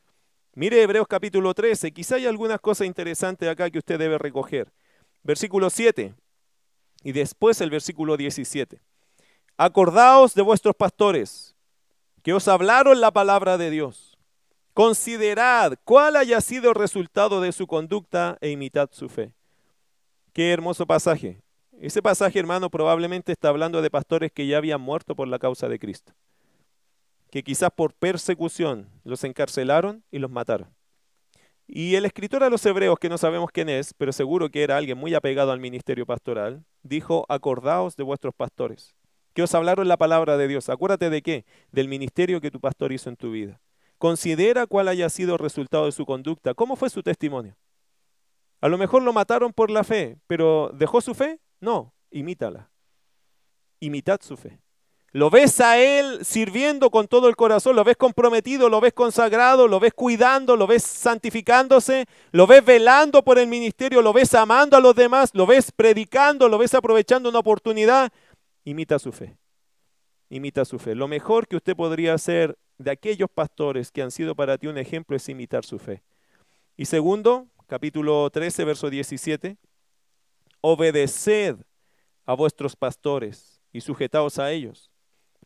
[0.54, 4.72] Mire Hebreos capítulo 13, quizá hay algunas cosas interesantes acá que usted debe recoger.
[5.24, 6.14] Versículo 7.
[7.04, 8.80] Y después el versículo 17.
[9.58, 11.56] Acordaos de vuestros pastores,
[12.24, 14.18] que os hablaron la palabra de Dios.
[14.74, 19.34] Considerad cuál haya sido el resultado de su conducta e imitad su fe.
[20.34, 21.42] Qué hermoso pasaje.
[21.82, 25.68] Ese pasaje, hermano, probablemente está hablando de pastores que ya habían muerto por la causa
[25.68, 26.14] de Cristo.
[27.32, 30.70] Que quizás por persecución los encarcelaron y los mataron.
[31.74, 34.76] Y el escritor a los hebreos, que no sabemos quién es, pero seguro que era
[34.76, 38.94] alguien muy apegado al ministerio pastoral, dijo, acordaos de vuestros pastores,
[39.34, 40.68] que os hablaron la palabra de Dios.
[40.68, 41.46] Acuérdate de qué?
[41.72, 43.62] Del ministerio que tu pastor hizo en tu vida.
[43.98, 46.54] Considera cuál haya sido el resultado de su conducta.
[46.54, 47.56] ¿Cómo fue su testimonio?
[48.60, 51.40] A lo mejor lo mataron por la fe, pero ¿dejó su fe?
[51.62, 52.70] No, imítala.
[53.80, 54.60] Imitad su fe.
[55.14, 59.68] Lo ves a Él sirviendo con todo el corazón, lo ves comprometido, lo ves consagrado,
[59.68, 64.78] lo ves cuidando, lo ves santificándose, lo ves velando por el ministerio, lo ves amando
[64.78, 68.10] a los demás, lo ves predicando, lo ves aprovechando una oportunidad.
[68.64, 69.36] Imita su fe.
[70.30, 70.96] Imita su fe.
[70.96, 74.78] Lo mejor que usted podría hacer de aquellos pastores que han sido para ti un
[74.78, 76.02] ejemplo es imitar su fe.
[76.78, 79.58] Y segundo, capítulo 13, verso 17,
[80.62, 81.58] obedeced
[82.26, 84.91] a vuestros pastores y sujetaos a ellos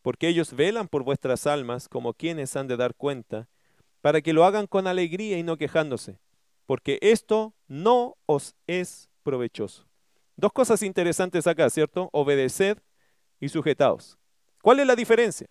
[0.06, 3.48] porque ellos velan por vuestras almas como quienes han de dar cuenta,
[4.02, 6.20] para que lo hagan con alegría y no quejándose,
[6.64, 9.88] porque esto no os es provechoso.
[10.36, 12.08] Dos cosas interesantes acá, ¿cierto?
[12.12, 12.78] Obedeced
[13.40, 14.16] y sujetaos.
[14.62, 15.48] ¿Cuál es la diferencia?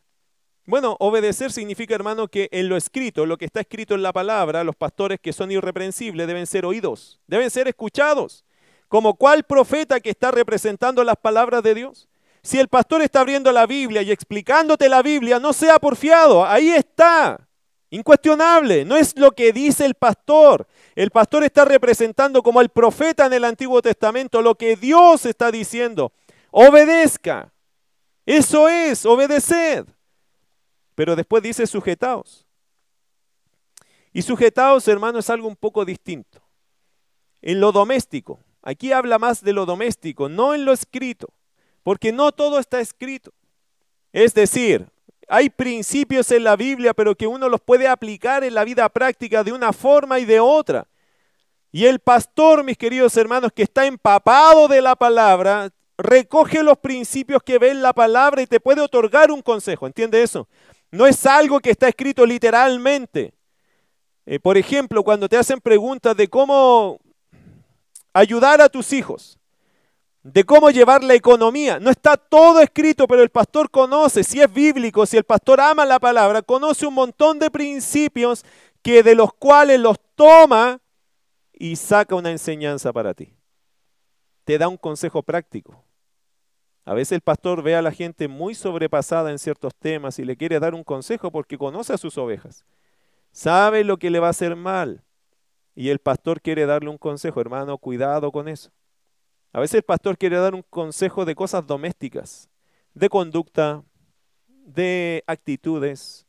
[0.65, 4.63] Bueno, obedecer significa, hermano, que en lo escrito, lo que está escrito en la palabra,
[4.63, 8.45] los pastores que son irreprensibles deben ser oídos, deben ser escuchados,
[8.87, 12.07] como cual profeta que está representando las palabras de Dios.
[12.45, 16.69] Si el pastor está abriendo la Biblia y explicándote la Biblia, no sea porfiado, ahí
[16.69, 17.49] está.
[17.89, 20.67] Incuestionable, no es lo que dice el pastor.
[20.93, 25.49] El pastor está representando como el profeta en el Antiguo Testamento lo que Dios está
[25.49, 26.11] diciendo.
[26.51, 27.51] Obedezca.
[28.27, 29.87] Eso es, obedeced.
[30.93, 32.45] Pero después dice sujetaos.
[34.13, 36.43] Y sujetaos, hermano, es algo un poco distinto.
[37.41, 38.39] En lo doméstico.
[38.61, 41.33] Aquí habla más de lo doméstico, no en lo escrito
[41.85, 43.31] porque no todo está escrito.
[44.11, 44.87] Es decir,
[45.27, 49.43] hay principios en la Biblia, pero que uno los puede aplicar en la vida práctica
[49.43, 50.87] de una forma y de otra.
[51.71, 57.43] Y el pastor, mis queridos hermanos, que está empapado de la palabra, recoge los principios
[57.43, 59.85] que ve en la palabra y te puede otorgar un consejo.
[59.85, 60.47] ¿Entiende eso?
[60.89, 63.35] No es algo que está escrito literalmente.
[64.25, 66.99] Eh, por ejemplo, cuando te hacen preguntas de cómo
[68.11, 69.37] ayudar a tus hijos,
[70.25, 71.79] de cómo llevar la economía.
[71.79, 75.85] No está todo escrito, pero el pastor conoce, si es bíblico, si el pastor ama
[75.85, 78.43] la palabra, conoce un montón de principios
[78.81, 80.81] que de los cuales los toma
[81.53, 83.35] y saca una enseñanza para ti.
[84.45, 85.83] Te da un consejo práctico.
[86.85, 90.37] A veces el pastor ve a la gente muy sobrepasada en ciertos temas y le
[90.37, 92.65] quiere dar un consejo porque conoce a sus ovejas.
[93.31, 95.03] Sabe lo que le va a hacer mal.
[95.75, 98.71] Y el pastor quiere darle un consejo, hermano, cuidado con eso.
[99.55, 102.49] A veces el pastor quiere dar un consejo de cosas domésticas,
[102.93, 103.85] de conducta,
[104.49, 106.27] de actitudes,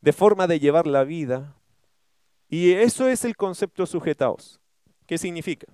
[0.00, 1.54] de forma de llevar la vida.
[2.48, 4.62] Y eso es el concepto sujetaos.
[5.04, 5.66] ¿Qué significa?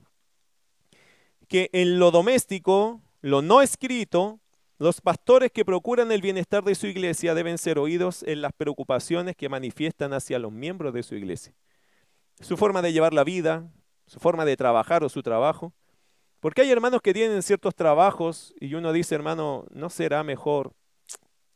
[1.47, 4.41] Que en lo doméstico, lo no escrito,
[4.79, 9.37] los pastores que procuran el bienestar de su iglesia deben ser oídos en las preocupaciones
[9.37, 11.55] que manifiestan hacia los miembros de su iglesia.
[12.41, 13.71] Su forma de llevar la vida,
[14.09, 15.73] su forma de trabajar o su trabajo.
[16.41, 20.73] Porque hay hermanos que tienen ciertos trabajos y uno dice, hermano, ¿no será mejor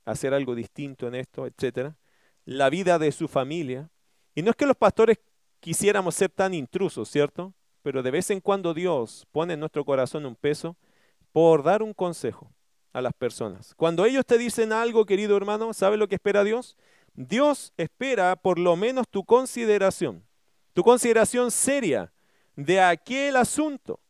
[0.05, 1.97] hacer algo distinto en esto, etcétera?
[2.45, 3.91] La vida de su familia.
[4.35, 5.19] Y no es que los pastores
[5.61, 7.55] quisiéramos ser tan intrusos, ¿cierto?
[7.83, 10.77] Pero de vez en cuando Dios pone en nuestro corazón un peso
[11.33, 12.53] por dar un consejo
[12.93, 13.75] a las personas.
[13.77, 16.77] Cuando ellos te dicen algo, querido hermano, ¿sabe lo que espera Dios?
[17.15, 20.25] Dios espera por lo menos tu consideración,
[20.73, 22.13] tu consideración seria
[22.57, 24.01] de aquel asunto.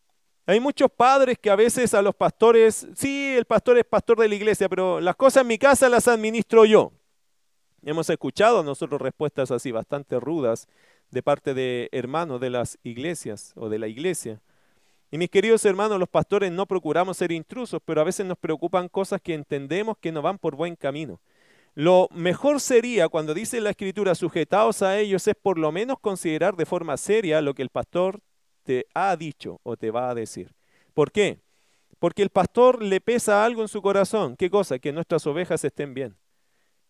[0.45, 4.29] Hay muchos padres que a veces a los pastores, sí, el pastor es pastor de
[4.29, 6.93] la iglesia, pero las cosas en mi casa las administro yo.
[7.85, 10.67] Hemos escuchado nosotros respuestas así bastante rudas
[11.13, 14.41] de parte de hermanos de las iglesias o de la iglesia.
[15.13, 18.89] Y mis queridos hermanos, los pastores no procuramos ser intrusos, pero a veces nos preocupan
[18.89, 21.21] cosas que entendemos que no van por buen camino.
[21.75, 26.57] Lo mejor sería, cuando dice la escritura, sujetaos a ellos, es por lo menos considerar
[26.57, 28.21] de forma seria lo que el pastor
[28.63, 30.53] te ha dicho o te va a decir.
[30.95, 31.41] ¿Por qué?
[31.99, 34.37] Porque el pastor le pesa algo en su corazón.
[34.37, 34.79] ¿Qué cosa?
[34.79, 36.17] Que nuestras ovejas estén bien.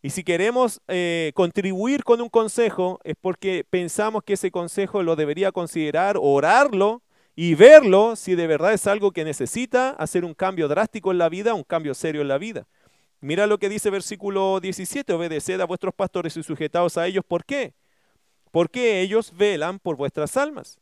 [0.03, 5.15] Y si queremos eh, contribuir con un consejo, es porque pensamos que ese consejo lo
[5.15, 7.03] debería considerar, orarlo
[7.37, 11.29] y verlo si de verdad es algo que necesita hacer un cambio drástico en la
[11.29, 12.67] vida, un cambio serio en la vida.
[13.21, 17.25] Mira lo que dice versículo 17, obedeced a vuestros pastores y sujetaos a ellos.
[17.25, 17.73] ¿Por qué?
[18.51, 20.81] Porque ellos velan por vuestras almas.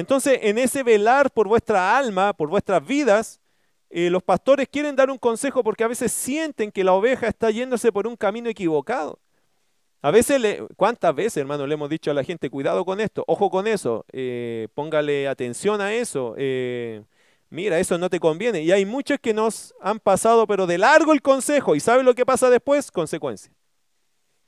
[0.00, 3.38] Entonces, en ese velar por vuestra alma, por vuestras vidas,
[3.90, 7.50] eh, los pastores quieren dar un consejo porque a veces sienten que la oveja está
[7.50, 9.18] yéndose por un camino equivocado.
[10.00, 13.24] A veces, le, ¿cuántas veces, hermano, le hemos dicho a la gente, cuidado con esto,
[13.26, 17.02] ojo con eso, eh, póngale atención a eso, eh,
[17.50, 18.62] mira, eso no te conviene?
[18.62, 22.14] Y hay muchos que nos han pasado, pero de largo el consejo, ¿y sabe lo
[22.14, 22.90] que pasa después?
[22.90, 23.52] Consecuencia.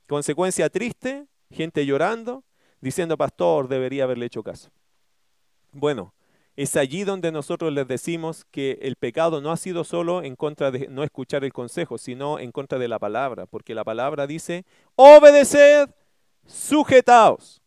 [0.07, 2.43] Consecuencia triste, gente llorando,
[2.81, 4.71] diciendo, pastor, debería haberle hecho caso.
[5.73, 6.13] Bueno,
[6.55, 10.69] es allí donde nosotros les decimos que el pecado no ha sido solo en contra
[10.69, 14.65] de no escuchar el consejo, sino en contra de la palabra, porque la palabra dice,
[14.95, 15.89] obedeced,
[16.45, 17.63] sujetaos.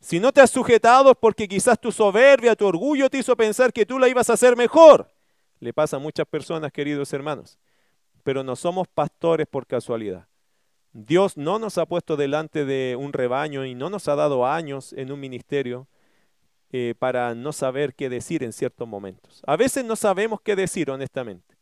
[0.00, 3.86] Si no te has sujetado porque quizás tu soberbia, tu orgullo te hizo pensar que
[3.86, 5.08] tú la ibas a hacer mejor.
[5.60, 7.58] Le pasa a muchas personas, queridos hermanos.
[8.24, 10.26] Pero no somos pastores por casualidad.
[10.92, 14.92] Dios no nos ha puesto delante de un rebaño y no nos ha dado años
[14.92, 15.86] en un ministerio
[16.70, 19.42] eh, para no saber qué decir en ciertos momentos.
[19.46, 21.56] A veces no sabemos qué decir, honestamente,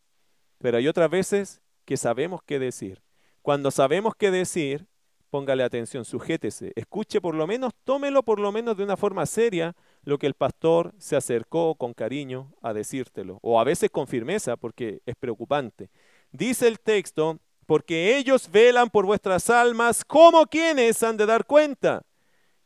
[0.59, 3.03] pero hay otras veces que sabemos qué decir.
[3.43, 4.87] Cuando sabemos qué decir,
[5.31, 9.75] póngale atención, sujétese, escuche por lo menos, tómelo por lo menos de una forma seria
[10.03, 14.57] lo que el pastor se acercó con cariño a decírtelo, o a veces con firmeza,
[14.57, 15.91] porque es preocupante.
[16.33, 22.03] Dice el texto, porque ellos velan por vuestras almas como quienes han de dar cuenta.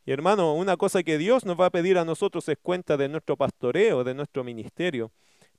[0.05, 3.07] Y hermano, una cosa que Dios nos va a pedir a nosotros es cuenta de
[3.07, 5.11] nuestro pastoreo, de nuestro ministerio,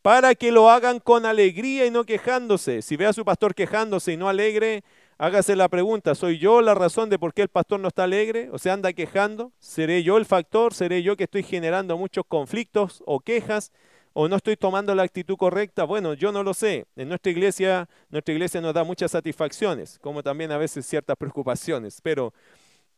[0.02, 2.82] para que lo hagan con alegría y no quejándose.
[2.82, 4.82] Si ve a su pastor quejándose y no alegre,
[5.16, 8.50] hágase la pregunta, ¿soy yo la razón de por qué el pastor no está alegre?
[8.50, 9.52] O se anda quejando.
[9.60, 10.74] ¿Seré yo el factor?
[10.74, 13.70] ¿Seré yo que estoy generando muchos conflictos o quejas?
[14.12, 15.84] ¿O no estoy tomando la actitud correcta?
[15.84, 16.86] Bueno, yo no lo sé.
[16.96, 22.00] En nuestra iglesia, nuestra iglesia nos da muchas satisfacciones, como también a veces ciertas preocupaciones,
[22.02, 22.34] pero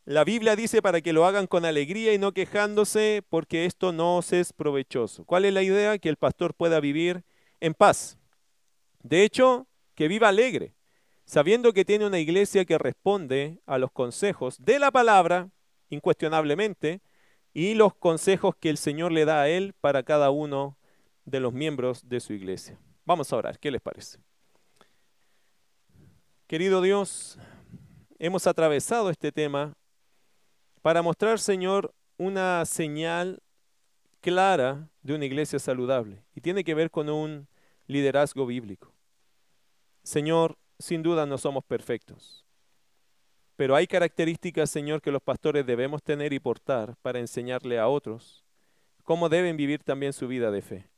[0.06, 4.18] la Biblia dice para que lo hagan con alegría y no quejándose, porque esto no
[4.18, 5.24] os es provechoso.
[5.24, 5.98] ¿Cuál es la idea?
[5.98, 7.24] Que el pastor pueda vivir
[7.60, 8.18] en paz.
[9.02, 10.74] De hecho, que viva alegre,
[11.24, 15.48] sabiendo que tiene una iglesia que responde a los consejos de la palabra,
[15.88, 17.00] incuestionablemente,
[17.54, 20.76] y los consejos que el Señor le da a él para cada uno
[21.24, 22.78] de los miembros de su iglesia.
[23.06, 24.18] Vamos a orar, ¿qué les parece?
[26.46, 27.38] Querido Dios,
[28.18, 29.74] hemos atravesado este tema
[30.84, 33.42] para mostrar, Señor, una señal
[34.20, 36.22] clara de una iglesia saludable.
[36.34, 37.48] Y tiene que ver con un
[37.86, 38.92] liderazgo bíblico.
[40.02, 42.44] Señor, sin duda no somos perfectos.
[43.56, 48.44] Pero hay características, Señor, que los pastores debemos tener y portar para enseñarle a otros
[49.04, 50.90] cómo deben vivir también su vida de fe.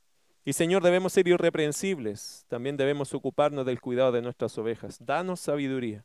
[0.45, 4.99] Y Señor, debemos ser irreprensibles, también debemos ocuparnos del cuidado de nuestras ovejas.
[4.99, 6.05] Danos sabiduría,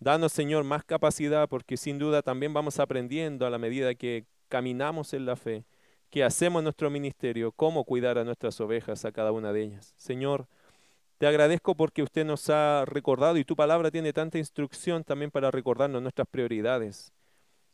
[0.00, 5.14] danos, Señor, más capacidad, porque sin duda también vamos aprendiendo a la medida que caminamos
[5.14, 5.64] en la fe,
[6.10, 9.94] que hacemos nuestro ministerio, cómo cuidar a nuestras ovejas, a cada una de ellas.
[9.96, 10.46] Señor,
[11.18, 15.50] te agradezco porque usted nos ha recordado y tu palabra tiene tanta instrucción también para
[15.50, 17.12] recordarnos nuestras prioridades.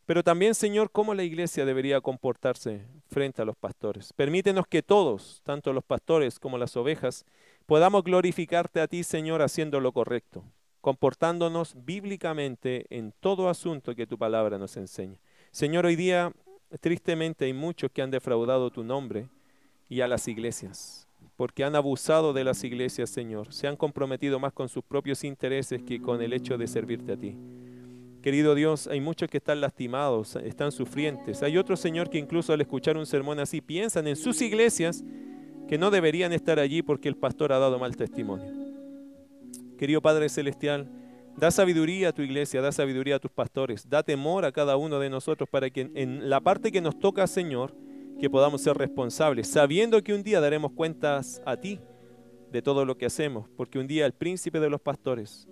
[0.06, 4.12] Pero también, Señor, cómo la iglesia debería comportarse frente a los pastores.
[4.12, 7.24] Permítenos que todos, tanto los pastores como las ovejas,
[7.66, 10.44] podamos glorificarte a ti, Señor, haciendo lo correcto,
[10.84, 15.18] comportándonos bíblicamente en todo asunto que tu palabra nos enseña.
[15.50, 16.30] Señor, hoy día,
[16.82, 19.30] tristemente, hay muchos que han defraudado tu nombre
[19.88, 23.50] y a las iglesias, porque han abusado de las iglesias, Señor.
[23.54, 27.16] Se han comprometido más con sus propios intereses que con el hecho de servirte a
[27.16, 27.34] ti.
[28.20, 31.42] Querido Dios, hay muchos que están lastimados, están sufrientes.
[31.42, 35.02] Hay otros, Señor, que incluso al escuchar un sermón así piensan en sus iglesias
[35.66, 38.63] que no deberían estar allí porque el pastor ha dado mal testimonio.
[39.78, 40.88] Querido Padre Celestial,
[41.36, 44.98] da sabiduría a tu iglesia, da sabiduría a tus pastores, da temor a cada uno
[44.98, 47.74] de nosotros para que en la parte que nos toca, Señor,
[48.20, 51.80] que podamos ser responsables, sabiendo que un día daremos cuentas a ti
[52.52, 55.48] de todo lo que hacemos, porque un día el príncipe de los pastores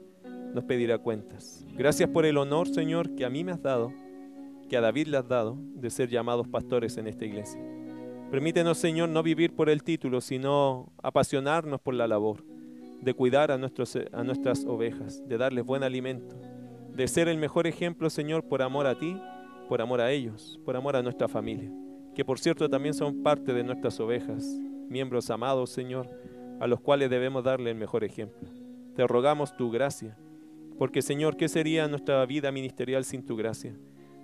[0.55, 1.67] nos pedirá cuentas.
[1.75, 3.93] Gracias por el honor, Señor, que a mí me has dado,
[4.69, 7.61] que a David le has dado, de ser llamados pastores en esta iglesia.
[8.31, 12.45] Permítenos, Señor, no vivir por el título, sino apasionarnos por la labor,
[13.03, 16.37] de cuidar a, nuestros, a nuestras ovejas, de darles buen alimento,
[16.95, 19.21] de ser el mejor ejemplo, Señor, por amor a ti,
[19.69, 21.71] por amor a ellos, por amor a nuestra familia,
[22.15, 24.45] que por cierto también son parte de nuestras ovejas,
[24.89, 26.09] miembros amados, Señor,
[26.61, 28.49] a los cuales debemos darle el mejor ejemplo.
[28.95, 30.17] Te rogamos tu gracia
[30.79, 33.77] porque Señor, ¿qué sería nuestra vida ministerial sin tu gracia?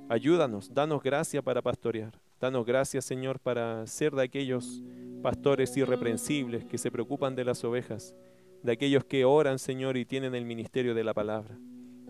[0.08, 2.18] Ayúdanos, danos gracia para pastorear.
[2.40, 4.82] Danos gracia, Señor, para ser de aquellos
[5.22, 8.14] pastores irreprensibles que se preocupan de las ovejas,
[8.62, 11.58] de aquellos que oran, Señor, y tienen el ministerio de la palabra.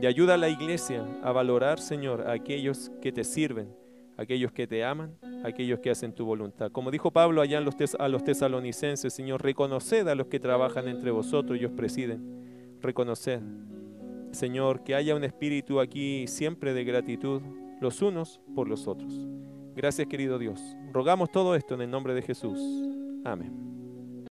[0.01, 3.75] Y ayuda a la iglesia a valorar, Señor, a aquellos que te sirven,
[4.17, 6.71] aquellos que te aman, aquellos que hacen tu voluntad.
[6.71, 11.59] Como dijo Pablo allá a los tesalonicenses, Señor, reconoced a los que trabajan entre vosotros
[11.61, 12.79] y os presiden.
[12.81, 13.41] Reconoced.
[14.33, 17.43] Señor, que haya un espíritu aquí siempre de gratitud
[17.81, 19.27] los unos por los otros.
[19.75, 20.61] Gracias querido Dios.
[20.93, 22.59] Rogamos todo esto en el nombre de Jesús.
[23.25, 23.68] Amén.